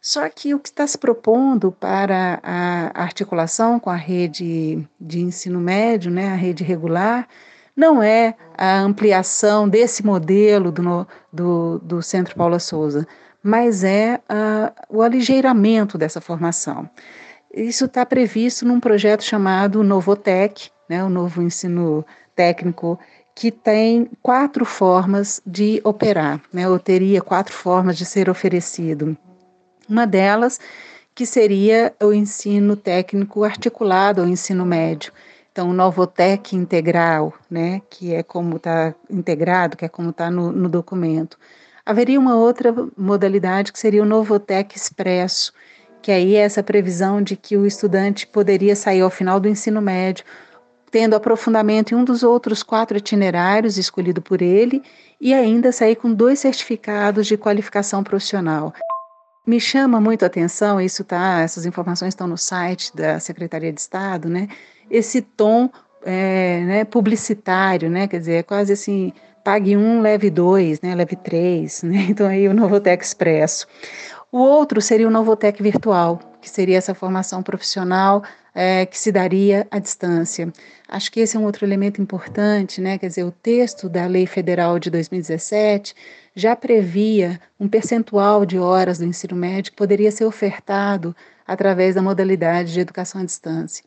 Só 0.00 0.26
que 0.30 0.54
o 0.54 0.58
que 0.58 0.70
está 0.70 0.86
se 0.86 0.96
propondo 0.96 1.70
para 1.70 2.40
a 2.42 3.02
articulação 3.02 3.78
com 3.78 3.90
a 3.90 3.96
rede 3.96 4.88
de 4.98 5.20
ensino 5.20 5.60
médio, 5.60 6.10
né, 6.10 6.28
a 6.28 6.34
rede 6.34 6.64
regular, 6.64 7.28
não 7.76 8.02
é 8.02 8.34
a 8.56 8.80
ampliação 8.80 9.68
desse 9.68 10.04
modelo 10.04 10.72
do, 10.72 11.06
do, 11.30 11.78
do 11.80 12.02
Centro 12.02 12.34
Paula 12.34 12.58
Souza, 12.58 13.06
mas 13.42 13.84
é 13.84 14.20
o 14.88 15.02
aligeiramento 15.02 15.98
dessa 15.98 16.20
formação. 16.20 16.88
Isso 17.52 17.84
está 17.84 18.06
previsto 18.06 18.64
num 18.64 18.80
projeto 18.80 19.22
chamado 19.22 19.82
Novotec, 19.82 20.70
né, 20.88 21.04
o 21.04 21.10
novo 21.10 21.42
ensino 21.42 22.04
técnico, 22.34 22.98
que 23.34 23.50
tem 23.50 24.10
quatro 24.22 24.64
formas 24.64 25.42
de 25.46 25.80
operar, 25.84 26.40
né, 26.52 26.68
ou 26.68 26.78
teria 26.78 27.20
quatro 27.20 27.54
formas 27.54 27.98
de 27.98 28.06
ser 28.06 28.30
oferecido. 28.30 29.16
Uma 29.90 30.06
delas 30.06 30.60
que 31.14 31.26
seria 31.26 31.92
o 32.00 32.12
ensino 32.12 32.76
técnico 32.76 33.42
articulado 33.42 34.22
ao 34.22 34.28
ensino 34.28 34.64
médio, 34.64 35.12
então, 35.52 35.68
o 35.70 35.72
Novotec 35.72 36.54
integral, 36.54 37.34
né, 37.50 37.82
que 37.90 38.14
é 38.14 38.22
como 38.22 38.56
está 38.56 38.94
integrado, 39.10 39.76
que 39.76 39.84
é 39.84 39.88
como 39.88 40.10
está 40.10 40.30
no, 40.30 40.52
no, 40.52 40.68
documento. 40.68 41.36
Haveria 41.84 42.20
uma 42.20 42.36
outra 42.36 42.72
modalidade 42.96 43.72
que 43.72 43.78
seria 43.78 44.02
o 44.02 44.06
Novotec 44.06 44.76
expresso, 44.76 45.52
que 46.00 46.12
aí 46.12 46.36
é 46.36 46.42
essa 46.42 46.62
previsão 46.62 47.20
de 47.20 47.36
que 47.36 47.56
o 47.56 47.66
estudante 47.66 48.28
poderia 48.28 48.76
sair 48.76 49.00
ao 49.00 49.10
final 49.10 49.40
do 49.40 49.48
ensino 49.48 49.82
médio 49.82 50.24
tendo 50.90 51.14
aprofundamento 51.14 51.92
em 51.92 51.96
um 51.96 52.04
dos 52.04 52.22
outros 52.22 52.62
quatro 52.62 52.98
itinerários 52.98 53.76
escolhido 53.76 54.20
por 54.20 54.42
ele 54.42 54.82
e 55.20 55.32
ainda 55.32 55.72
sair 55.72 55.96
com 55.96 56.12
dois 56.12 56.40
certificados 56.40 57.26
de 57.26 57.36
qualificação 57.36 58.02
profissional. 58.02 58.72
Me 59.46 59.58
chama 59.58 60.00
muito 60.00 60.22
a 60.22 60.26
atenção, 60.26 60.80
isso 60.80 61.02
tá, 61.02 61.40
essas 61.40 61.64
informações 61.64 62.08
estão 62.10 62.26
no 62.26 62.36
site 62.36 62.94
da 62.94 63.18
Secretaria 63.18 63.72
de 63.72 63.80
Estado, 63.80 64.28
né? 64.28 64.48
Esse 64.90 65.22
tom 65.22 65.70
é, 66.04 66.60
né, 66.64 66.84
publicitário, 66.84 67.90
né? 67.90 68.06
Quer 68.06 68.18
dizer, 68.18 68.34
é 68.34 68.42
quase 68.42 68.72
assim, 68.72 69.12
pague 69.44 69.76
um, 69.76 70.00
leve 70.00 70.30
dois, 70.30 70.80
né? 70.80 70.94
Leve 70.94 71.16
três, 71.16 71.82
né? 71.82 72.06
Então 72.10 72.26
aí 72.26 72.48
o 72.48 72.54
Novotec 72.54 73.02
Expresso. 73.02 73.66
O 74.30 74.38
outro 74.38 74.80
seria 74.80 75.08
o 75.08 75.10
Novotec 75.10 75.62
Virtual, 75.62 76.20
que 76.40 76.48
seria 76.48 76.78
essa 76.78 76.94
formação 76.94 77.42
profissional 77.42 78.22
é, 78.54 78.86
que 78.86 78.98
se 78.98 79.12
daria 79.12 79.66
à 79.70 79.78
distância. 79.78 80.52
Acho 80.88 81.10
que 81.12 81.20
esse 81.20 81.36
é 81.36 81.40
um 81.40 81.44
outro 81.44 81.64
elemento 81.64 82.00
importante, 82.02 82.80
né? 82.80 82.98
Quer 82.98 83.08
dizer, 83.08 83.24
o 83.24 83.30
texto 83.30 83.88
da 83.88 84.06
Lei 84.06 84.26
Federal 84.26 84.78
de 84.78 84.90
2017 84.90 85.94
já 86.34 86.56
previa 86.56 87.40
um 87.58 87.68
percentual 87.68 88.44
de 88.44 88.58
horas 88.58 88.98
do 88.98 89.04
ensino 89.04 89.36
médio 89.36 89.72
que 89.72 89.76
poderia 89.76 90.10
ser 90.10 90.24
ofertado 90.24 91.14
através 91.46 91.94
da 91.94 92.02
modalidade 92.02 92.72
de 92.72 92.80
educação 92.80 93.20
à 93.20 93.24
distância. 93.24 93.84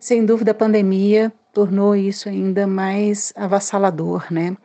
Sem 0.00 0.24
dúvida, 0.24 0.50
a 0.50 0.54
pandemia 0.54 1.32
tornou 1.52 1.96
isso 1.96 2.28
ainda 2.28 2.66
mais 2.66 3.32
avassalador, 3.36 4.26
né? 4.30 4.56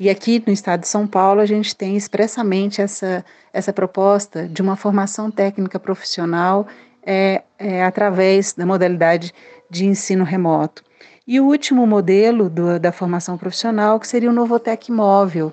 E 0.00 0.08
aqui 0.08 0.42
no 0.46 0.52
estado 0.52 0.80
de 0.80 0.88
São 0.88 1.06
Paulo, 1.06 1.42
a 1.42 1.46
gente 1.46 1.76
tem 1.76 1.94
expressamente 1.94 2.80
essa, 2.80 3.22
essa 3.52 3.70
proposta 3.70 4.48
de 4.48 4.62
uma 4.62 4.74
formação 4.74 5.30
técnica 5.30 5.78
profissional 5.78 6.66
é, 7.04 7.42
é, 7.58 7.84
através 7.84 8.52
da 8.52 8.66
modalidade 8.66 9.32
de 9.68 9.86
ensino 9.86 10.24
remoto. 10.24 10.82
E 11.26 11.38
o 11.38 11.46
último 11.46 11.86
modelo 11.86 12.50
do, 12.50 12.78
da 12.78 12.90
formação 12.90 13.38
profissional, 13.38 14.00
que 14.00 14.08
seria 14.08 14.30
o 14.30 14.32
Novotec 14.32 14.90
Móvel. 14.90 15.52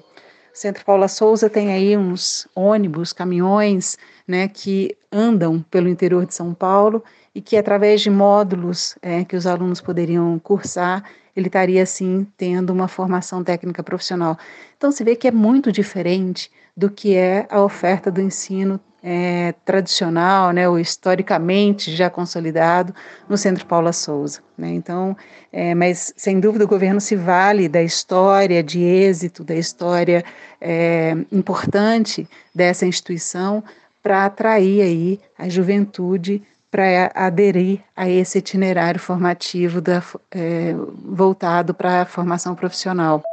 O 0.54 0.58
Centro 0.58 0.84
Paula 0.84 1.08
Souza 1.08 1.50
tem 1.50 1.72
aí 1.72 1.96
uns 1.96 2.48
ônibus, 2.56 3.14
caminhões, 3.14 3.98
né, 4.28 4.48
que 4.48 4.98
andam 5.12 5.64
pelo 5.70 5.88
interior 5.88 6.26
de 6.26 6.34
São 6.34 6.54
Paulo 6.54 7.04
e 7.36 7.42
que, 7.42 7.56
através 7.56 8.02
de 8.02 8.10
módulos 8.10 8.98
é, 9.04 9.24
que 9.24 9.36
os 9.36 9.46
alunos 9.46 9.80
poderiam 9.80 10.40
cursar, 10.40 11.04
ele 11.36 11.46
estaria, 11.46 11.84
assim, 11.84 12.26
tendo 12.36 12.74
uma 12.74 12.88
formação 12.88 13.44
técnica 13.44 13.84
profissional. 13.84 14.36
Então, 14.76 14.92
se 14.92 15.04
vê 15.04 15.16
que 15.16 15.28
é 15.28 15.32
muito 15.32 15.72
diferente 15.72 16.50
do 16.78 16.92
que 16.92 17.16
é 17.16 17.48
a 17.50 17.60
oferta 17.60 18.12
do 18.12 18.22
ensino 18.22 18.80
é, 19.02 19.54
tradicional, 19.66 20.52
né, 20.52 20.70
ou 20.70 20.78
historicamente 20.78 21.96
já 21.96 22.10
consolidado 22.10 22.94
no 23.28 23.36
Centro 23.36 23.66
Paula 23.66 23.92
Souza. 23.92 24.42
Né? 24.56 24.70
Então, 24.70 25.18
é, 25.52 25.74
mas 25.74 26.14
sem 26.16 26.40
dúvida 26.40 26.66
o 26.66 26.68
governo 26.68 27.02
se 27.02 27.16
vale 27.16 27.68
da 27.68 27.82
história 27.82 28.62
de 28.62 28.84
êxito, 28.84 29.44
da 29.44 29.56
história 29.56 30.24
é, 30.62 31.16
importante 31.32 32.28
dessa 32.54 32.86
instituição 32.86 33.64
para 34.04 34.26
atrair 34.26 34.82
aí 34.82 35.20
a 35.38 35.50
juventude 35.50 36.44
para 36.70 37.12
aderir 37.16 37.80
a 37.96 38.10
esse 38.10 38.38
itinerário 38.38 39.00
formativo 39.00 39.82
da, 39.82 40.04
é, 40.32 40.76
voltado 41.06 41.74
para 41.74 42.02
a 42.02 42.06
formação 42.06 42.54
profissional. 42.56 43.24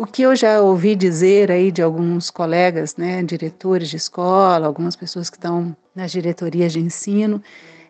O 0.00 0.06
que 0.06 0.22
eu 0.22 0.34
já 0.34 0.62
ouvi 0.62 0.96
dizer 0.96 1.52
aí 1.52 1.70
de 1.70 1.82
alguns 1.82 2.30
colegas, 2.30 2.96
né, 2.96 3.22
diretores 3.22 3.90
de 3.90 3.98
escola, 3.98 4.66
algumas 4.66 4.96
pessoas 4.96 5.28
que 5.28 5.36
estão 5.36 5.76
nas 5.94 6.10
diretorias 6.10 6.72
de 6.72 6.80
ensino, 6.80 7.42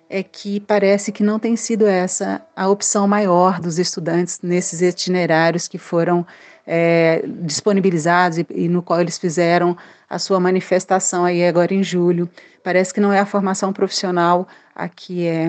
é 0.09 0.21
que 0.21 0.59
parece 0.59 1.13
que 1.13 1.23
não 1.23 1.39
tem 1.39 1.55
sido 1.55 1.87
essa 1.87 2.45
a 2.57 2.69
opção 2.69 3.07
maior 3.07 3.61
dos 3.61 3.79
estudantes 3.79 4.41
nesses 4.43 4.83
itinerários 4.83 5.69
que 5.69 5.79
foram 5.79 6.27
é, 6.67 7.23
disponibilizados 7.45 8.39
e, 8.39 8.47
e, 8.51 8.69
no 8.69 8.83
qual 8.83 9.01
eles 9.01 9.17
fizeram 9.17 9.77
a 10.09 10.19
sua 10.19 10.41
manifestação 10.41 11.25
aí 11.25 11.47
agora 11.47 11.73
em 11.73 11.85
julho. 11.85 12.29
Parece 12.65 12.93
que 12.93 12.99
não 12.99 13.13
é 13.13 13.21
a 13.21 13.25
formação 13.25 13.73
profissional 13.73 14.49
a 14.75 14.89
que 14.89 15.29
é 15.29 15.49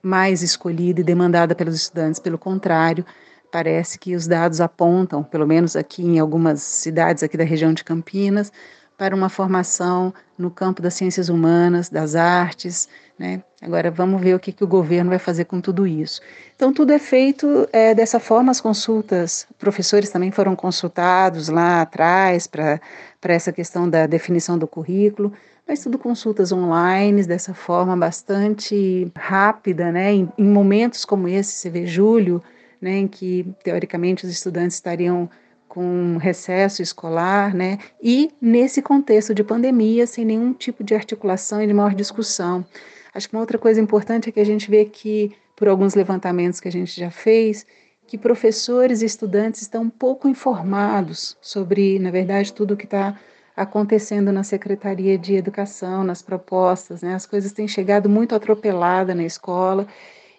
mais 0.00 0.40
escolhida 0.40 1.00
e 1.00 1.04
demandada 1.04 1.52
pelos 1.52 1.74
estudantes, 1.74 2.20
pelo 2.20 2.38
contrário, 2.38 3.04
parece 3.50 3.98
que 3.98 4.14
os 4.14 4.26
dados 4.26 4.60
apontam, 4.60 5.22
pelo 5.22 5.46
menos 5.46 5.76
aqui 5.76 6.02
em 6.02 6.18
algumas 6.18 6.60
cidades 6.62 7.22
aqui 7.22 7.36
da 7.36 7.44
região 7.44 7.72
de 7.72 7.84
Campinas, 7.84 8.52
para 8.96 9.14
uma 9.14 9.28
formação 9.28 10.12
no 10.38 10.50
campo 10.50 10.80
das 10.80 10.94
ciências 10.94 11.28
humanas, 11.28 11.88
das 11.88 12.14
artes, 12.14 12.88
né? 13.18 13.42
Agora 13.60 13.90
vamos 13.90 14.20
ver 14.20 14.34
o 14.34 14.38
que, 14.38 14.52
que 14.52 14.64
o 14.64 14.66
governo 14.66 15.10
vai 15.10 15.18
fazer 15.18 15.44
com 15.44 15.60
tudo 15.60 15.86
isso. 15.86 16.20
Então 16.54 16.72
tudo 16.72 16.92
é 16.92 16.98
feito 16.98 17.68
é, 17.72 17.94
dessa 17.94 18.20
forma, 18.20 18.50
as 18.50 18.60
consultas, 18.60 19.46
professores 19.58 20.10
também 20.10 20.30
foram 20.30 20.54
consultados 20.54 21.48
lá 21.48 21.82
atrás 21.82 22.46
para 22.46 22.80
essa 23.22 23.52
questão 23.52 23.88
da 23.88 24.06
definição 24.06 24.58
do 24.58 24.66
currículo, 24.66 25.32
mas 25.66 25.82
tudo 25.82 25.98
consultas 25.98 26.52
online, 26.52 27.24
dessa 27.24 27.52
forma 27.52 27.96
bastante 27.96 29.10
rápida, 29.16 29.90
né? 29.90 30.12
Em, 30.12 30.32
em 30.38 30.44
momentos 30.44 31.04
como 31.04 31.26
esse, 31.28 31.52
você 31.52 31.68
vê 31.68 31.86
julho, 31.86 32.42
né, 32.80 32.98
em 32.98 33.08
que 33.08 33.46
teoricamente 33.62 34.24
os 34.24 34.30
estudantes 34.30 34.76
estariam 34.76 35.28
com 35.68 36.16
recesso 36.16 36.80
escolar, 36.80 37.54
né, 37.54 37.78
e 38.02 38.30
nesse 38.40 38.80
contexto 38.80 39.34
de 39.34 39.44
pandemia, 39.44 40.06
sem 40.06 40.24
nenhum 40.24 40.52
tipo 40.52 40.82
de 40.82 40.94
articulação 40.94 41.62
e 41.62 41.66
de 41.66 41.74
maior 41.74 41.94
discussão. 41.94 42.64
Acho 43.12 43.28
que 43.28 43.34
uma 43.34 43.40
outra 43.40 43.58
coisa 43.58 43.80
importante 43.80 44.28
é 44.28 44.32
que 44.32 44.40
a 44.40 44.44
gente 44.44 44.70
vê 44.70 44.84
que, 44.84 45.32
por 45.54 45.68
alguns 45.68 45.94
levantamentos 45.94 46.60
que 46.60 46.68
a 46.68 46.72
gente 46.72 46.98
já 46.98 47.10
fez, 47.10 47.66
que 48.06 48.16
professores 48.16 49.02
e 49.02 49.06
estudantes 49.06 49.62
estão 49.62 49.90
pouco 49.90 50.28
informados 50.28 51.36
sobre, 51.40 51.98
na 51.98 52.10
verdade, 52.10 52.52
tudo 52.52 52.74
o 52.74 52.76
que 52.76 52.84
está 52.84 53.18
acontecendo 53.56 54.30
na 54.30 54.44
Secretaria 54.44 55.18
de 55.18 55.34
Educação, 55.34 56.04
nas 56.04 56.22
propostas, 56.22 57.02
né? 57.02 57.14
As 57.14 57.26
coisas 57.26 57.52
têm 57.52 57.66
chegado 57.66 58.08
muito 58.08 58.34
atropelada 58.34 59.14
na 59.14 59.24
escola 59.24 59.88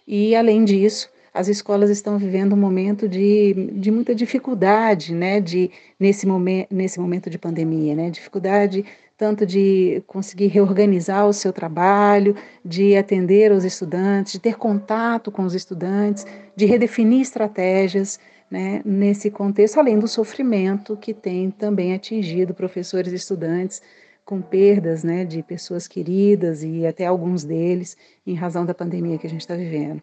e, 0.06 0.36
além 0.36 0.64
disso, 0.64 1.10
as 1.38 1.48
escolas 1.48 1.92
estão 1.92 2.18
vivendo 2.18 2.54
um 2.54 2.58
momento 2.58 3.08
de, 3.08 3.54
de 3.74 3.92
muita 3.92 4.16
dificuldade, 4.16 5.14
né, 5.14 5.40
de, 5.40 5.70
nesse, 6.00 6.26
momen 6.26 6.66
nesse 6.70 7.00
momento 7.00 7.30
de 7.30 7.38
pandemia, 7.38 7.96
né, 7.96 8.10
dificuldade 8.10 8.84
tanto 9.16 9.48
de 9.48 10.04
conseguir 10.06 10.46
reorganizar 10.48 11.28
o 11.28 11.34
seu 11.34 11.52
trabalho, 11.52 12.36
de 12.64 12.96
atender 12.96 13.52
os 13.52 13.66
estudantes, 13.66 14.34
de 14.34 14.40
ter 14.40 14.58
contato 14.58 15.32
com 15.32 15.44
os 15.44 15.56
estudantes, 15.56 16.24
de 16.56 16.66
redefinir 16.66 17.22
estratégias, 17.22 18.20
né, 18.50 18.82
nesse 18.86 19.32
contexto, 19.32 19.80
além 19.80 19.98
do 19.98 20.08
sofrimento 20.08 20.96
que 20.96 21.14
tem 21.14 21.50
também 21.50 21.94
atingido 21.94 22.54
professores 22.54 23.12
e 23.12 23.16
estudantes 23.16 23.82
com 24.24 24.42
perdas 24.42 25.04
né, 25.04 25.26
de 25.26 25.42
pessoas 25.42 25.88
queridas 25.88 26.64
e 26.64 26.86
até 26.86 27.06
alguns 27.06 27.44
deles 27.44 27.98
em 28.26 28.36
razão 28.36 28.66
da 28.66 28.74
pandemia 28.74 29.18
que 29.18 29.26
a 29.26 29.30
gente 29.30 29.42
está 29.42 29.56
vivendo 29.56 30.02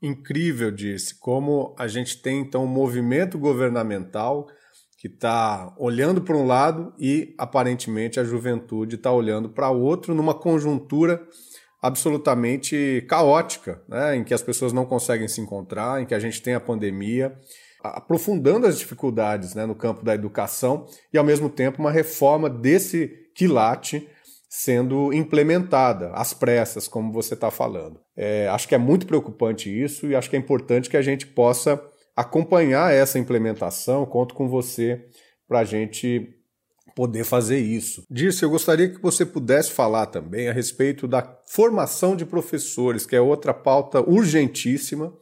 incrível 0.00 0.70
disse, 0.70 1.18
como 1.18 1.74
a 1.78 1.88
gente 1.88 2.20
tem 2.22 2.40
então 2.40 2.64
um 2.64 2.68
movimento 2.68 3.38
governamental 3.38 4.46
que 4.98 5.06
está 5.06 5.74
olhando 5.78 6.20
para 6.20 6.36
um 6.36 6.46
lado 6.46 6.92
e 6.98 7.34
aparentemente 7.38 8.18
a 8.18 8.24
juventude 8.24 8.96
está 8.96 9.12
olhando 9.12 9.48
para 9.48 9.70
outro 9.70 10.14
numa 10.14 10.34
conjuntura 10.34 11.24
absolutamente 11.80 13.04
caótica, 13.08 13.80
né, 13.88 14.16
em 14.16 14.24
que 14.24 14.34
as 14.34 14.42
pessoas 14.42 14.72
não 14.72 14.84
conseguem 14.84 15.28
se 15.28 15.40
encontrar, 15.40 16.02
em 16.02 16.06
que 16.06 16.14
a 16.14 16.18
gente 16.18 16.42
tem 16.42 16.54
a 16.54 16.60
pandemia, 16.60 17.38
aprofundando 17.80 18.66
as 18.66 18.76
dificuldades 18.76 19.54
né, 19.54 19.64
no 19.64 19.76
campo 19.76 20.04
da 20.04 20.14
educação 20.14 20.86
e 21.12 21.18
ao 21.18 21.24
mesmo 21.24 21.48
tempo 21.48 21.80
uma 21.80 21.92
reforma 21.92 22.50
desse 22.50 23.30
quilate 23.34 24.08
sendo 24.48 25.12
implementada 25.12 26.10
às 26.14 26.34
pressas, 26.34 26.88
como 26.88 27.12
você 27.12 27.34
está 27.34 27.50
falando. 27.50 28.00
É, 28.20 28.48
acho 28.48 28.66
que 28.66 28.74
é 28.74 28.78
muito 28.78 29.06
preocupante 29.06 29.70
isso 29.70 30.08
e 30.08 30.16
acho 30.16 30.28
que 30.28 30.34
é 30.34 30.38
importante 30.40 30.90
que 30.90 30.96
a 30.96 31.02
gente 31.02 31.24
possa 31.24 31.80
acompanhar 32.16 32.92
essa 32.92 33.16
implementação. 33.16 34.04
Conto 34.04 34.34
com 34.34 34.48
você 34.48 35.06
para 35.46 35.60
a 35.60 35.64
gente 35.64 36.34
poder 36.96 37.22
fazer 37.22 37.58
isso. 37.58 38.02
Disso, 38.10 38.44
eu 38.44 38.50
gostaria 38.50 38.88
que 38.88 39.00
você 39.00 39.24
pudesse 39.24 39.70
falar 39.70 40.06
também 40.06 40.48
a 40.48 40.52
respeito 40.52 41.06
da 41.06 41.22
formação 41.46 42.16
de 42.16 42.26
professores, 42.26 43.06
que 43.06 43.14
é 43.14 43.20
outra 43.20 43.54
pauta 43.54 44.00
urgentíssima 44.00 45.12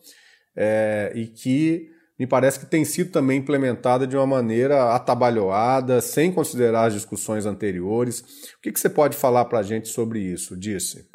é, 0.57 1.13
e 1.15 1.27
que 1.27 1.91
me 2.19 2.27
parece 2.27 2.59
que 2.59 2.65
tem 2.65 2.83
sido 2.83 3.11
também 3.11 3.41
implementada 3.41 4.07
de 4.07 4.17
uma 4.17 4.27
maneira 4.27 4.95
atabalhoada, 4.95 6.01
sem 6.01 6.33
considerar 6.33 6.87
as 6.87 6.95
discussões 6.95 7.45
anteriores. 7.45 8.21
O 8.21 8.63
que, 8.63 8.73
que 8.73 8.81
você 8.81 8.89
pode 8.89 9.15
falar 9.15 9.45
para 9.45 9.59
a 9.59 9.63
gente 9.63 9.89
sobre 9.89 10.19
isso, 10.19 10.57
Disse? 10.57 11.07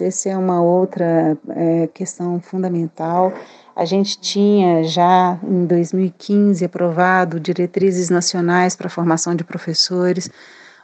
Essa 0.00 0.30
é 0.30 0.36
uma 0.36 0.60
outra 0.60 1.38
é, 1.50 1.86
questão 1.86 2.40
fundamental. 2.40 3.32
A 3.76 3.84
gente 3.84 4.18
tinha 4.18 4.82
já 4.82 5.38
em 5.44 5.66
2015 5.66 6.64
aprovado 6.64 7.38
diretrizes 7.38 8.10
nacionais 8.10 8.74
para 8.74 8.88
a 8.88 8.90
formação 8.90 9.36
de 9.36 9.44
professores, 9.44 10.28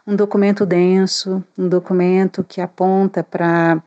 um 0.07 0.14
documento 0.14 0.64
denso, 0.64 1.42
um 1.59 1.68
documento 1.68 2.44
que 2.44 2.61
aponta 2.61 3.25
para 3.25 3.83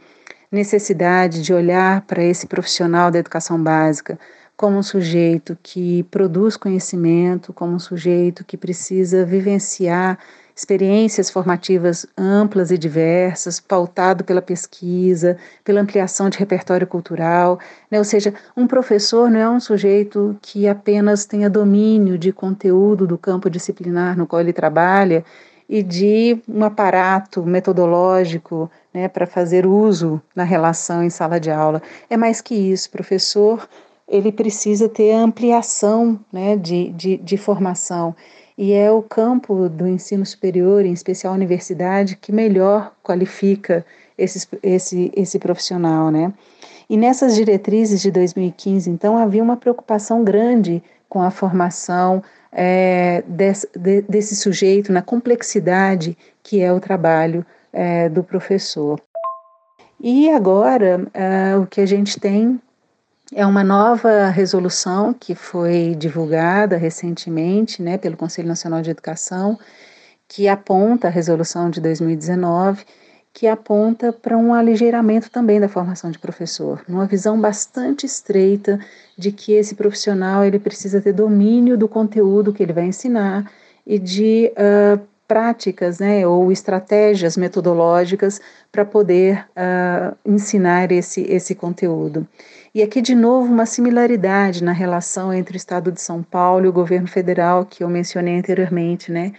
necessidade 0.51 1.41
de 1.41 1.53
olhar 1.53 2.01
para 2.01 2.21
esse 2.21 2.45
profissional 2.45 3.09
da 3.09 3.19
educação 3.19 3.63
básica 3.63 4.19
como 4.57 4.77
um 4.77 4.83
sujeito 4.83 5.57
que 5.63 6.03
produz 6.03 6.57
conhecimento, 6.57 7.53
como 7.53 7.73
um 7.73 7.79
sujeito 7.79 8.43
que 8.43 8.57
precisa 8.57 9.25
vivenciar 9.25 10.19
experiências 10.55 11.29
formativas 11.29 12.05
amplas 12.17 12.69
e 12.71 12.77
diversas, 12.77 13.59
pautado 13.59 14.23
pela 14.23 14.41
pesquisa, 14.41 15.37
pela 15.63 15.81
ampliação 15.81 16.29
de 16.29 16.37
repertório 16.37 16.85
cultural, 16.85 17.59
né? 17.89 17.97
ou 17.97 18.03
seja, 18.03 18.33
um 18.55 18.67
professor 18.67 19.29
não 19.29 19.39
é 19.39 19.49
um 19.49 19.59
sujeito 19.59 20.37
que 20.41 20.67
apenas 20.67 21.25
tenha 21.25 21.49
domínio 21.49 22.17
de 22.17 22.31
conteúdo 22.31 23.07
do 23.07 23.17
campo 23.17 23.49
disciplinar 23.49 24.17
no 24.17 24.27
qual 24.27 24.41
ele 24.41 24.53
trabalha 24.53 25.25
e 25.67 25.81
de 25.81 26.39
um 26.47 26.63
aparato 26.63 27.43
metodológico 27.43 28.69
né, 28.93 29.07
para 29.07 29.25
fazer 29.25 29.65
uso 29.65 30.21
na 30.35 30.43
relação 30.43 31.03
em 31.03 31.09
sala 31.09 31.39
de 31.39 31.49
aula. 31.49 31.81
É 32.09 32.15
mais 32.15 32.41
que 32.41 32.53
isso, 32.53 32.91
professor, 32.91 33.67
ele 34.07 34.31
precisa 34.31 34.87
ter 34.87 35.13
ampliação 35.13 36.19
né, 36.31 36.55
de, 36.55 36.89
de, 36.89 37.17
de 37.17 37.37
formação 37.37 38.15
e 38.57 38.73
é 38.73 38.91
o 38.91 39.01
campo 39.01 39.67
do 39.67 39.87
ensino 39.87 40.25
superior, 40.25 40.85
em 40.85 40.93
especial 40.93 41.33
a 41.33 41.35
universidade, 41.35 42.15
que 42.15 42.31
melhor 42.31 42.93
qualifica 43.03 43.85
esse, 44.17 44.47
esse, 44.61 45.11
esse 45.15 45.39
profissional, 45.39 46.11
né? 46.11 46.31
E 46.89 46.97
nessas 46.97 47.35
diretrizes 47.35 48.01
de 48.01 48.11
2015, 48.11 48.89
então, 48.89 49.17
havia 49.17 49.41
uma 49.41 49.57
preocupação 49.57 50.23
grande 50.23 50.83
com 51.09 51.21
a 51.21 51.31
formação 51.31 52.21
é, 52.51 53.23
desse, 53.27 53.67
de, 53.75 54.01
desse 54.01 54.35
sujeito 54.35 54.91
na 54.91 55.01
complexidade 55.01 56.17
que 56.43 56.61
é 56.61 56.71
o 56.71 56.79
trabalho 56.79 57.45
é, 57.71 58.09
do 58.09 58.23
professor. 58.23 58.99
E 59.99 60.29
agora, 60.29 61.07
é, 61.13 61.55
o 61.55 61.65
que 61.65 61.81
a 61.81 61.85
gente 61.85 62.19
tem 62.19 62.59
é 63.35 63.45
uma 63.45 63.63
nova 63.63 64.27
resolução 64.27 65.13
que 65.13 65.35
foi 65.35 65.95
divulgada 65.95 66.77
recentemente 66.77 67.81
né, 67.81 67.97
pelo 67.97 68.17
Conselho 68.17 68.47
Nacional 68.47 68.81
de 68.81 68.91
Educação, 68.91 69.57
que 70.27 70.47
aponta 70.47 71.07
a 71.07 71.11
resolução 71.11 71.69
de 71.69 71.81
2019, 71.81 72.85
que 73.33 73.47
aponta 73.47 74.13
para 74.13 74.37
um 74.37 74.53
aligeiramento 74.53 75.29
também 75.31 75.59
da 75.59 75.67
formação 75.67 76.11
de 76.11 76.19
professor, 76.19 76.83
numa 76.87 77.05
visão 77.05 77.39
bastante 77.39 78.05
estreita 78.05 78.79
de 79.17 79.31
que 79.31 79.53
esse 79.53 79.75
profissional 79.75 80.43
ele 80.43 80.59
precisa 80.59 81.01
ter 81.01 81.13
domínio 81.13 81.77
do 81.77 81.87
conteúdo 81.87 82.53
que 82.53 82.61
ele 82.61 82.73
vai 82.73 82.85
ensinar 82.85 83.51
e 83.85 83.97
de 83.97 84.51
uh, 84.53 85.01
práticas 85.27 85.99
né, 85.99 86.27
ou 86.27 86.51
estratégias 86.51 87.37
metodológicas 87.37 88.41
para 88.71 88.83
poder 88.83 89.45
uh, 89.51 90.15
ensinar 90.25 90.91
esse, 90.91 91.21
esse 91.21 91.55
conteúdo. 91.55 92.27
E 92.75 92.81
aqui, 92.81 93.01
de 93.01 93.13
novo, 93.13 93.51
uma 93.51 93.65
similaridade 93.65 94.63
na 94.63 94.71
relação 94.71 95.33
entre 95.33 95.55
o 95.55 95.57
Estado 95.57 95.91
de 95.91 96.01
São 96.01 96.23
Paulo 96.23 96.65
e 96.65 96.69
o 96.69 96.73
governo 96.73 97.07
federal, 97.07 97.65
que 97.65 97.83
eu 97.83 97.89
mencionei 97.89 98.37
anteriormente, 98.37 99.11
né? 99.11 99.33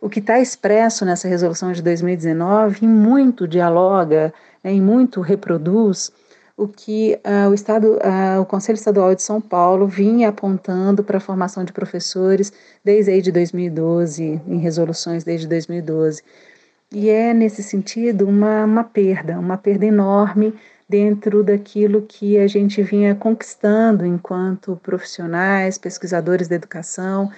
O 0.00 0.10
que 0.10 0.20
está 0.20 0.38
expresso 0.38 1.02
nessa 1.06 1.26
resolução 1.26 1.72
de 1.72 1.80
2019 1.82 2.84
em 2.84 2.88
muito 2.88 3.48
dialoga, 3.48 4.34
né, 4.62 4.70
em 4.70 4.80
muito 4.80 5.22
reproduz 5.22 6.12
o 6.56 6.68
que 6.68 7.18
uh, 7.24 7.50
o 7.50 7.54
Estado, 7.54 7.98
uh, 7.98 8.40
o 8.40 8.46
Conselho 8.46 8.76
Estadual 8.76 9.14
de 9.14 9.22
São 9.22 9.40
Paulo 9.40 9.86
vinha 9.88 10.28
apontando 10.28 11.02
para 11.02 11.18
a 11.18 11.20
formação 11.20 11.64
de 11.64 11.72
professores 11.72 12.52
desde 12.84 13.10
aí 13.10 13.20
de 13.20 13.32
2012, 13.32 14.40
em 14.46 14.58
resoluções 14.58 15.24
desde 15.24 15.48
2012. 15.48 16.22
E 16.92 17.10
é, 17.10 17.34
nesse 17.34 17.62
sentido, 17.62 18.26
uma, 18.28 18.64
uma 18.64 18.84
perda, 18.84 19.38
uma 19.38 19.58
perda 19.58 19.84
enorme 19.84 20.54
dentro 20.88 21.42
daquilo 21.42 22.02
que 22.02 22.38
a 22.38 22.46
gente 22.46 22.82
vinha 22.82 23.14
conquistando 23.14 24.06
enquanto 24.06 24.78
profissionais, 24.82 25.76
pesquisadores 25.76 26.46
da 26.46 26.54
educação, 26.54 27.32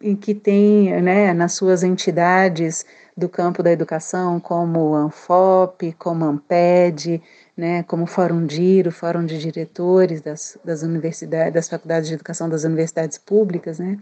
e 0.00 0.16
que 0.16 0.34
tem 0.34 1.00
né, 1.00 1.32
nas 1.32 1.52
suas 1.54 1.82
entidades 1.82 2.84
do 3.16 3.28
campo 3.28 3.62
da 3.62 3.70
educação, 3.70 4.40
como 4.40 4.94
ANFOP, 4.94 5.92
como 5.98 6.24
a 6.24 6.28
AMPED, 6.28 7.22
né, 7.62 7.84
como 7.84 8.02
o 8.02 8.06
Fórum 8.08 8.44
DIRO, 8.44 8.90
Fórum 8.90 9.24
de 9.24 9.38
Diretores 9.38 10.20
das, 10.20 10.58
das 10.64 10.82
universidades, 10.82 11.54
das 11.54 11.68
faculdades 11.68 12.08
de 12.08 12.14
educação 12.14 12.48
das 12.48 12.64
universidades 12.64 13.18
públicas, 13.18 13.78
né, 13.78 14.00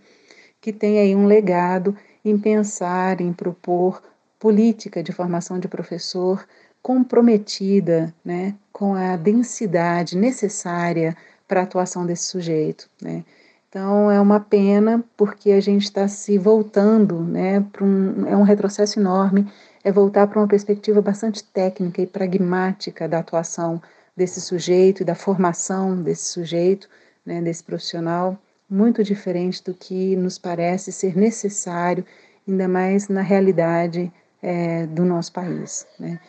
que 0.63 0.73
tem 0.73 0.99
aí 0.99 1.15
um 1.15 1.27
legado 1.27 1.95
em 2.25 2.39
pensar, 2.39 3.21
em 3.21 3.35
propor 3.35 4.03
política 4.39 5.03
de 5.03 5.13
formação 5.13 5.59
de 5.59 5.69
professor 5.69 6.43
comprometida 6.81 8.15
né, 8.25 8.55
com 8.73 8.95
a 8.95 9.15
densidade 9.15 10.17
necessária 10.17 11.15
para 11.47 11.61
a 11.61 11.65
atuação 11.65 12.07
desse 12.07 12.25
sujeito. 12.25 12.89
Né. 13.03 13.23
Então 13.69 14.11
é 14.11 14.19
uma 14.19 14.41
pena 14.41 15.05
porque 15.19 15.51
a 15.53 15.61
gente 15.61 15.83
está 15.83 16.09
se 16.09 16.39
voltando, 16.39 17.21
né, 17.21 17.61
para 17.71 17.85
um, 17.85 18.27
é 18.27 18.35
um 18.35 18.43
retrocesso 18.43 18.99
enorme, 18.99 19.47
é 19.83 19.91
voltar 19.91 20.27
para 20.27 20.39
uma 20.39 20.49
perspectiva 20.49 21.01
bastante 21.01 21.43
técnica 21.43 22.03
e 22.03 22.07
pragmática 22.07 23.09
da 23.09 23.19
atuação 23.19 23.81
desse 24.17 24.41
sujeito 24.41 25.03
e 25.03 25.05
da 25.05 25.15
formação 25.15 26.03
desse 26.03 26.31
sujeito, 26.31 26.89
né, 27.25 27.41
desse 27.41 27.65
profissional, 27.65 28.39
muito 28.69 29.03
diferente 29.03 29.63
do 29.65 29.75
que 29.75 30.15
nos 30.17 30.39
parece 30.39 30.93
ser 30.93 31.17
necessário, 31.17 32.05
ainda 32.47 32.69
mais 32.69 33.09
na 33.09 33.23
realidade 33.23 34.13
é, 34.43 34.87
do 34.87 35.05
nosso 35.05 35.33
país. 35.33 35.87
Né. 35.99 36.21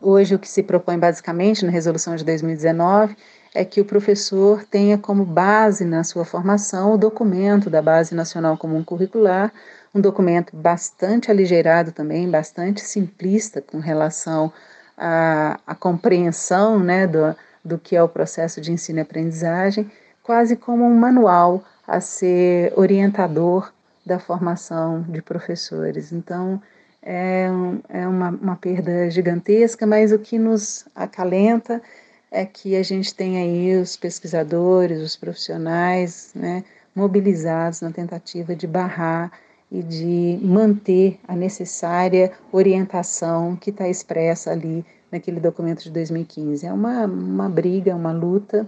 Hoje, 0.00 0.34
o 0.34 0.38
que 0.38 0.48
se 0.48 0.62
propõe 0.62 0.98
basicamente 0.98 1.64
na 1.64 1.70
resolução 1.70 2.14
de 2.14 2.24
2019 2.24 3.16
é 3.54 3.64
que 3.64 3.80
o 3.80 3.84
professor 3.84 4.64
tenha 4.64 4.98
como 4.98 5.24
base 5.24 5.84
na 5.84 6.02
sua 6.02 6.24
formação 6.24 6.92
o 6.92 6.98
documento 6.98 7.70
da 7.70 7.80
Base 7.80 8.14
Nacional 8.14 8.58
Comum 8.58 8.82
Curricular, 8.82 9.52
um 9.94 10.00
documento 10.00 10.56
bastante 10.56 11.30
aligeirado 11.30 11.92
também, 11.92 12.28
bastante 12.28 12.80
simplista 12.80 13.62
com 13.62 13.78
relação 13.78 14.52
à, 14.98 15.60
à 15.66 15.74
compreensão 15.74 16.80
né, 16.80 17.06
do, 17.06 17.34
do 17.64 17.78
que 17.78 17.94
é 17.94 18.02
o 18.02 18.08
processo 18.08 18.60
de 18.60 18.72
ensino 18.72 18.98
e 18.98 19.02
aprendizagem, 19.02 19.90
quase 20.22 20.56
como 20.56 20.84
um 20.84 20.98
manual 20.98 21.62
a 21.86 22.00
ser 22.00 22.72
orientador 22.76 23.72
da 24.04 24.18
formação 24.18 25.02
de 25.02 25.22
professores. 25.22 26.12
Então, 26.12 26.60
é, 27.02 27.46
é 27.88 28.08
uma, 28.08 28.30
uma 28.30 28.56
perda 28.56 29.10
gigantesca, 29.10 29.86
mas 29.86 30.10
o 30.10 30.18
que 30.18 30.38
nos 30.38 30.86
acalenta 30.94 31.80
é 32.30 32.44
que 32.44 32.74
a 32.76 32.82
gente 32.82 33.14
tem 33.14 33.38
aí 33.38 33.80
os 33.80 33.96
pesquisadores, 33.96 35.00
os 35.00 35.16
profissionais, 35.16 36.32
né, 36.34 36.64
mobilizados 36.94 37.80
na 37.80 37.92
tentativa 37.92 38.56
de 38.56 38.66
barrar 38.66 39.30
e 39.74 39.82
de 39.82 40.38
manter 40.40 41.18
a 41.26 41.34
necessária 41.34 42.30
orientação 42.52 43.56
que 43.56 43.70
está 43.70 43.88
expressa 43.88 44.52
ali 44.52 44.86
naquele 45.10 45.40
documento 45.40 45.82
de 45.82 45.90
2015. 45.90 46.64
É 46.64 46.72
uma, 46.72 47.06
uma 47.06 47.48
briga, 47.48 47.96
uma 47.96 48.12
luta, 48.12 48.64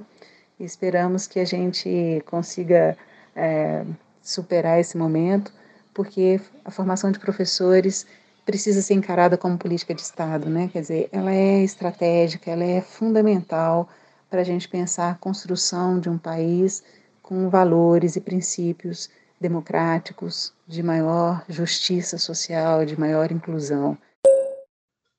e 0.59 0.65
esperamos 0.65 1.29
que 1.29 1.39
a 1.39 1.45
gente 1.45 2.21
consiga 2.27 2.97
é, 3.37 3.85
superar 4.21 4.81
esse 4.81 4.99
momento, 4.99 5.53
porque 5.95 6.41
a 6.65 6.73
formação 6.73 7.13
de 7.13 7.21
professores 7.21 8.05
precisa 8.45 8.83
ser 8.83 8.95
encarada 8.95 9.39
como 9.39 9.57
política 9.57 9.95
de 9.95 10.03
Estado, 10.03 10.51
né? 10.51 10.69
Quer 10.73 10.81
dizer, 10.81 11.09
ela 11.13 11.33
é 11.33 11.63
estratégica, 11.63 12.51
ela 12.51 12.65
é 12.65 12.81
fundamental 12.81 13.89
para 14.29 14.41
a 14.41 14.45
gente 14.45 14.69
pensar 14.69 15.13
a 15.13 15.15
construção 15.15 16.01
de 16.01 16.11
um 16.11 16.19
país 16.19 16.83
com 17.23 17.49
valores 17.49 18.17
e 18.17 18.21
princípios 18.21 19.09
democráticos, 19.41 20.53
de 20.67 20.83
maior 20.83 21.45
justiça 21.49 22.19
social, 22.19 22.85
de 22.85 22.99
maior 22.99 23.31
inclusão. 23.31 23.97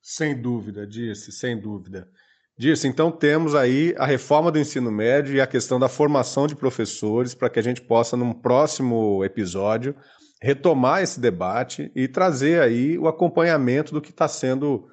Sem 0.01 0.39
dúvida, 0.39 0.87
Dirce, 0.87 1.31
sem 1.31 1.59
dúvida. 1.59 2.07
Dirce, 2.57 2.87
então 2.87 3.11
temos 3.11 3.53
aí 3.53 3.93
a 3.97 4.05
reforma 4.05 4.51
do 4.51 4.57
ensino 4.57 4.91
médio 4.91 5.35
e 5.35 5.41
a 5.41 5.45
questão 5.45 5.79
da 5.79 5.87
formação 5.87 6.47
de 6.47 6.55
professores 6.55 7.35
para 7.35 7.49
que 7.49 7.59
a 7.59 7.61
gente 7.61 7.81
possa, 7.81 8.17
num 8.17 8.33
próximo 8.33 9.23
episódio, 9.23 9.95
retomar 10.41 11.03
esse 11.03 11.19
debate 11.19 11.91
e 11.95 12.07
trazer 12.07 12.61
aí 12.61 12.97
o 12.97 13.07
acompanhamento 13.07 13.93
do 13.93 14.01
que 14.01 14.09
está 14.09 14.27
sendo 14.27 14.87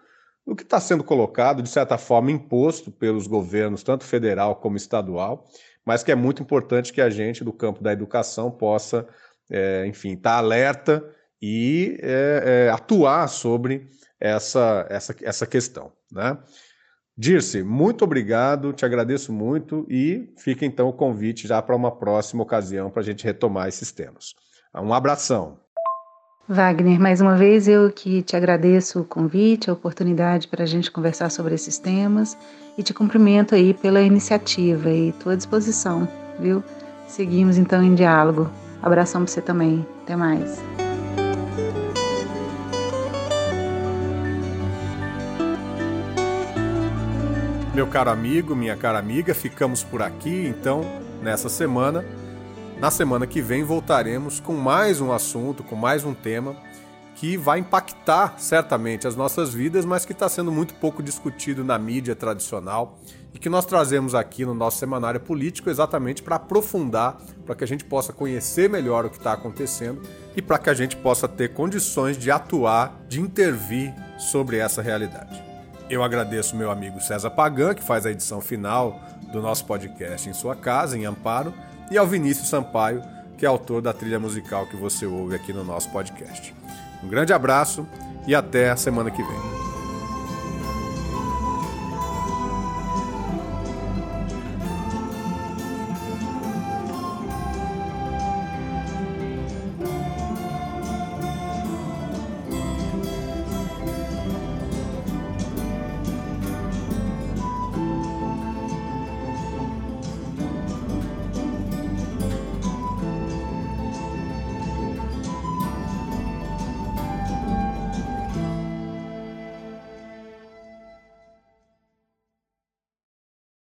o 0.46 0.54
que 0.54 0.62
está 0.62 0.78
sendo 0.78 1.02
colocado, 1.02 1.62
de 1.62 1.70
certa 1.70 1.96
forma, 1.96 2.30
imposto 2.30 2.90
pelos 2.90 3.26
governos, 3.26 3.82
tanto 3.82 4.04
federal 4.04 4.56
como 4.56 4.76
estadual, 4.76 5.48
mas 5.85 6.03
que 6.03 6.12
é 6.12 6.14
muito 6.14 6.42
importante 6.42 6.92
que 6.92 7.01
a 7.01 7.11
gente, 7.11 7.44
do 7.44 7.53
campo 7.53 7.83
da 7.83 7.92
educação, 7.92 8.51
possa, 8.51 9.07
é, 9.51 9.87
enfim, 9.87 10.14
estar 10.14 10.33
tá 10.33 10.38
alerta 10.38 11.05
e 11.40 11.99
é, 12.01 12.66
é, 12.66 12.70
atuar 12.70 13.29
sobre 13.29 13.88
essa, 14.18 14.87
essa, 14.88 15.14
essa 15.23 15.47
questão. 15.47 15.92
Né? 16.11 16.38
Dirce, 17.16 17.62
muito 17.62 18.03
obrigado, 18.03 18.73
te 18.73 18.85
agradeço 18.85 19.33
muito 19.33 19.87
e 19.88 20.33
fica 20.38 20.64
então 20.64 20.88
o 20.88 20.92
convite 20.92 21.47
já 21.47 21.61
para 21.61 21.77
uma 21.77 21.94
próxima 21.94 22.42
ocasião 22.42 22.90
para 22.90 23.03
a 23.03 23.05
gente 23.05 23.25
retomar 23.25 23.68
esses 23.68 23.92
temas. 23.92 24.35
Um 24.75 24.92
abração. 24.92 25.63
Wagner, 26.46 27.00
mais 27.00 27.22
uma 27.22 27.37
vez 27.37 27.66
eu 27.66 27.90
que 27.90 28.20
te 28.20 28.37
agradeço 28.37 29.00
o 29.00 29.04
convite, 29.04 29.70
a 29.70 29.72
oportunidade 29.72 30.46
para 30.46 30.64
a 30.64 30.66
gente 30.66 30.90
conversar 30.90 31.30
sobre 31.30 31.54
esses 31.54 31.78
temas 31.78 32.37
e 32.76 32.83
te 32.83 32.92
cumprimento 32.92 33.54
aí 33.54 33.72
pela 33.72 34.02
iniciativa 34.02 34.90
e 34.90 35.12
tua 35.12 35.38
disposição, 35.38 36.07
viu? 36.38 36.62
Seguimos 37.09 37.57
então 37.57 37.83
em 37.83 37.94
diálogo. 37.94 38.50
Abração 38.83 39.22
para 39.22 39.33
você 39.33 39.40
também. 39.40 39.87
Até 40.02 40.16
mais. 40.16 40.62
Meu 47.74 47.87
caro 47.87 48.11
amigo, 48.11 48.54
minha 48.54 48.76
cara 48.76 48.98
amiga, 48.98 49.35
ficamos 49.35 49.83
por 49.83 50.02
aqui 50.02 50.46
então 50.46 50.83
nessa 51.22 51.48
semana 51.48 52.04
na 52.85 52.90
semana 52.90 53.27
que 53.27 53.40
vem 53.40 53.64
voltaremos 53.64 54.40
com 54.40 54.53
mais 54.53 55.01
um 55.01 55.11
assunto, 55.11 55.64
com 55.64 55.75
mais 55.75 56.05
um 56.05 56.12
tema 56.12 56.55
que 57.14 57.35
vai 57.35 57.61
impactar 57.61 58.35
certamente 58.37 59.09
as 59.09 59.16
nossas 59.16 59.55
vidas, 59.55 59.87
mas 59.87 60.05
que 60.05 60.12
está 60.12 60.29
sendo 60.29 60.53
muito 60.53 60.75
pouco 60.75 61.03
discutido 61.03 61.64
na 61.64 61.79
mídia 61.79 62.14
tradicional 62.14 62.99
e 63.33 63.38
que 63.38 63.49
nós 63.49 63.64
trazemos 63.64 64.14
aqui 64.14 64.44
no 64.44 64.53
nosso 64.53 64.77
semanário 64.77 65.18
político 65.18 65.70
exatamente 65.70 66.23
para 66.23 66.37
aprofundar, 66.37 67.16
para 67.47 67.55
que 67.55 67.64
a 67.64 67.66
gente 67.66 67.87
possa 67.87 68.12
conhecer 68.12 68.68
melhor 68.68 69.07
o 69.07 69.09
que 69.09 69.16
está 69.16 69.33
acontecendo 69.33 70.03
e 70.37 70.42
para 70.42 70.59
que 70.59 70.68
a 70.68 70.75
gente 70.75 70.94
possa 70.94 71.27
ter 71.27 71.55
condições 71.55 72.18
de 72.18 72.31
atuar, 72.31 73.01
de 73.09 73.18
intervir 73.18 73.94
sobre 74.18 74.59
essa 74.59 74.83
realidade. 74.83 75.42
Eu 75.88 76.03
agradeço 76.03 76.55
meu 76.55 76.70
amigo 76.70 77.01
César 77.01 77.31
Pagan, 77.31 77.73
que 77.73 77.83
faz 77.83 78.05
a 78.05 78.11
edição 78.11 78.42
final 78.42 79.01
do 79.33 79.40
nosso 79.40 79.64
podcast 79.64 80.29
em 80.29 80.35
sua 80.35 80.55
casa, 80.55 80.99
em 80.99 81.07
Amparo, 81.07 81.55
e 81.90 81.99
ao 81.99 82.07
Vinícius 82.07 82.49
Sampaio, 82.49 83.03
que 83.37 83.44
é 83.44 83.49
autor 83.49 83.83
da 83.83 83.92
trilha 83.92 84.18
musical 84.18 84.66
que 84.66 84.77
você 84.77 85.07
ouve 85.07 85.35
aqui 85.35 85.53
no 85.53 85.64
nosso 85.64 85.90
podcast. 85.90 86.55
Um 87.03 87.09
grande 87.09 87.33
abraço 87.33 87.87
e 88.27 88.35
até 88.35 88.70
a 88.70 88.77
semana 88.77 89.11
que 89.11 89.23
vem. 89.23 89.53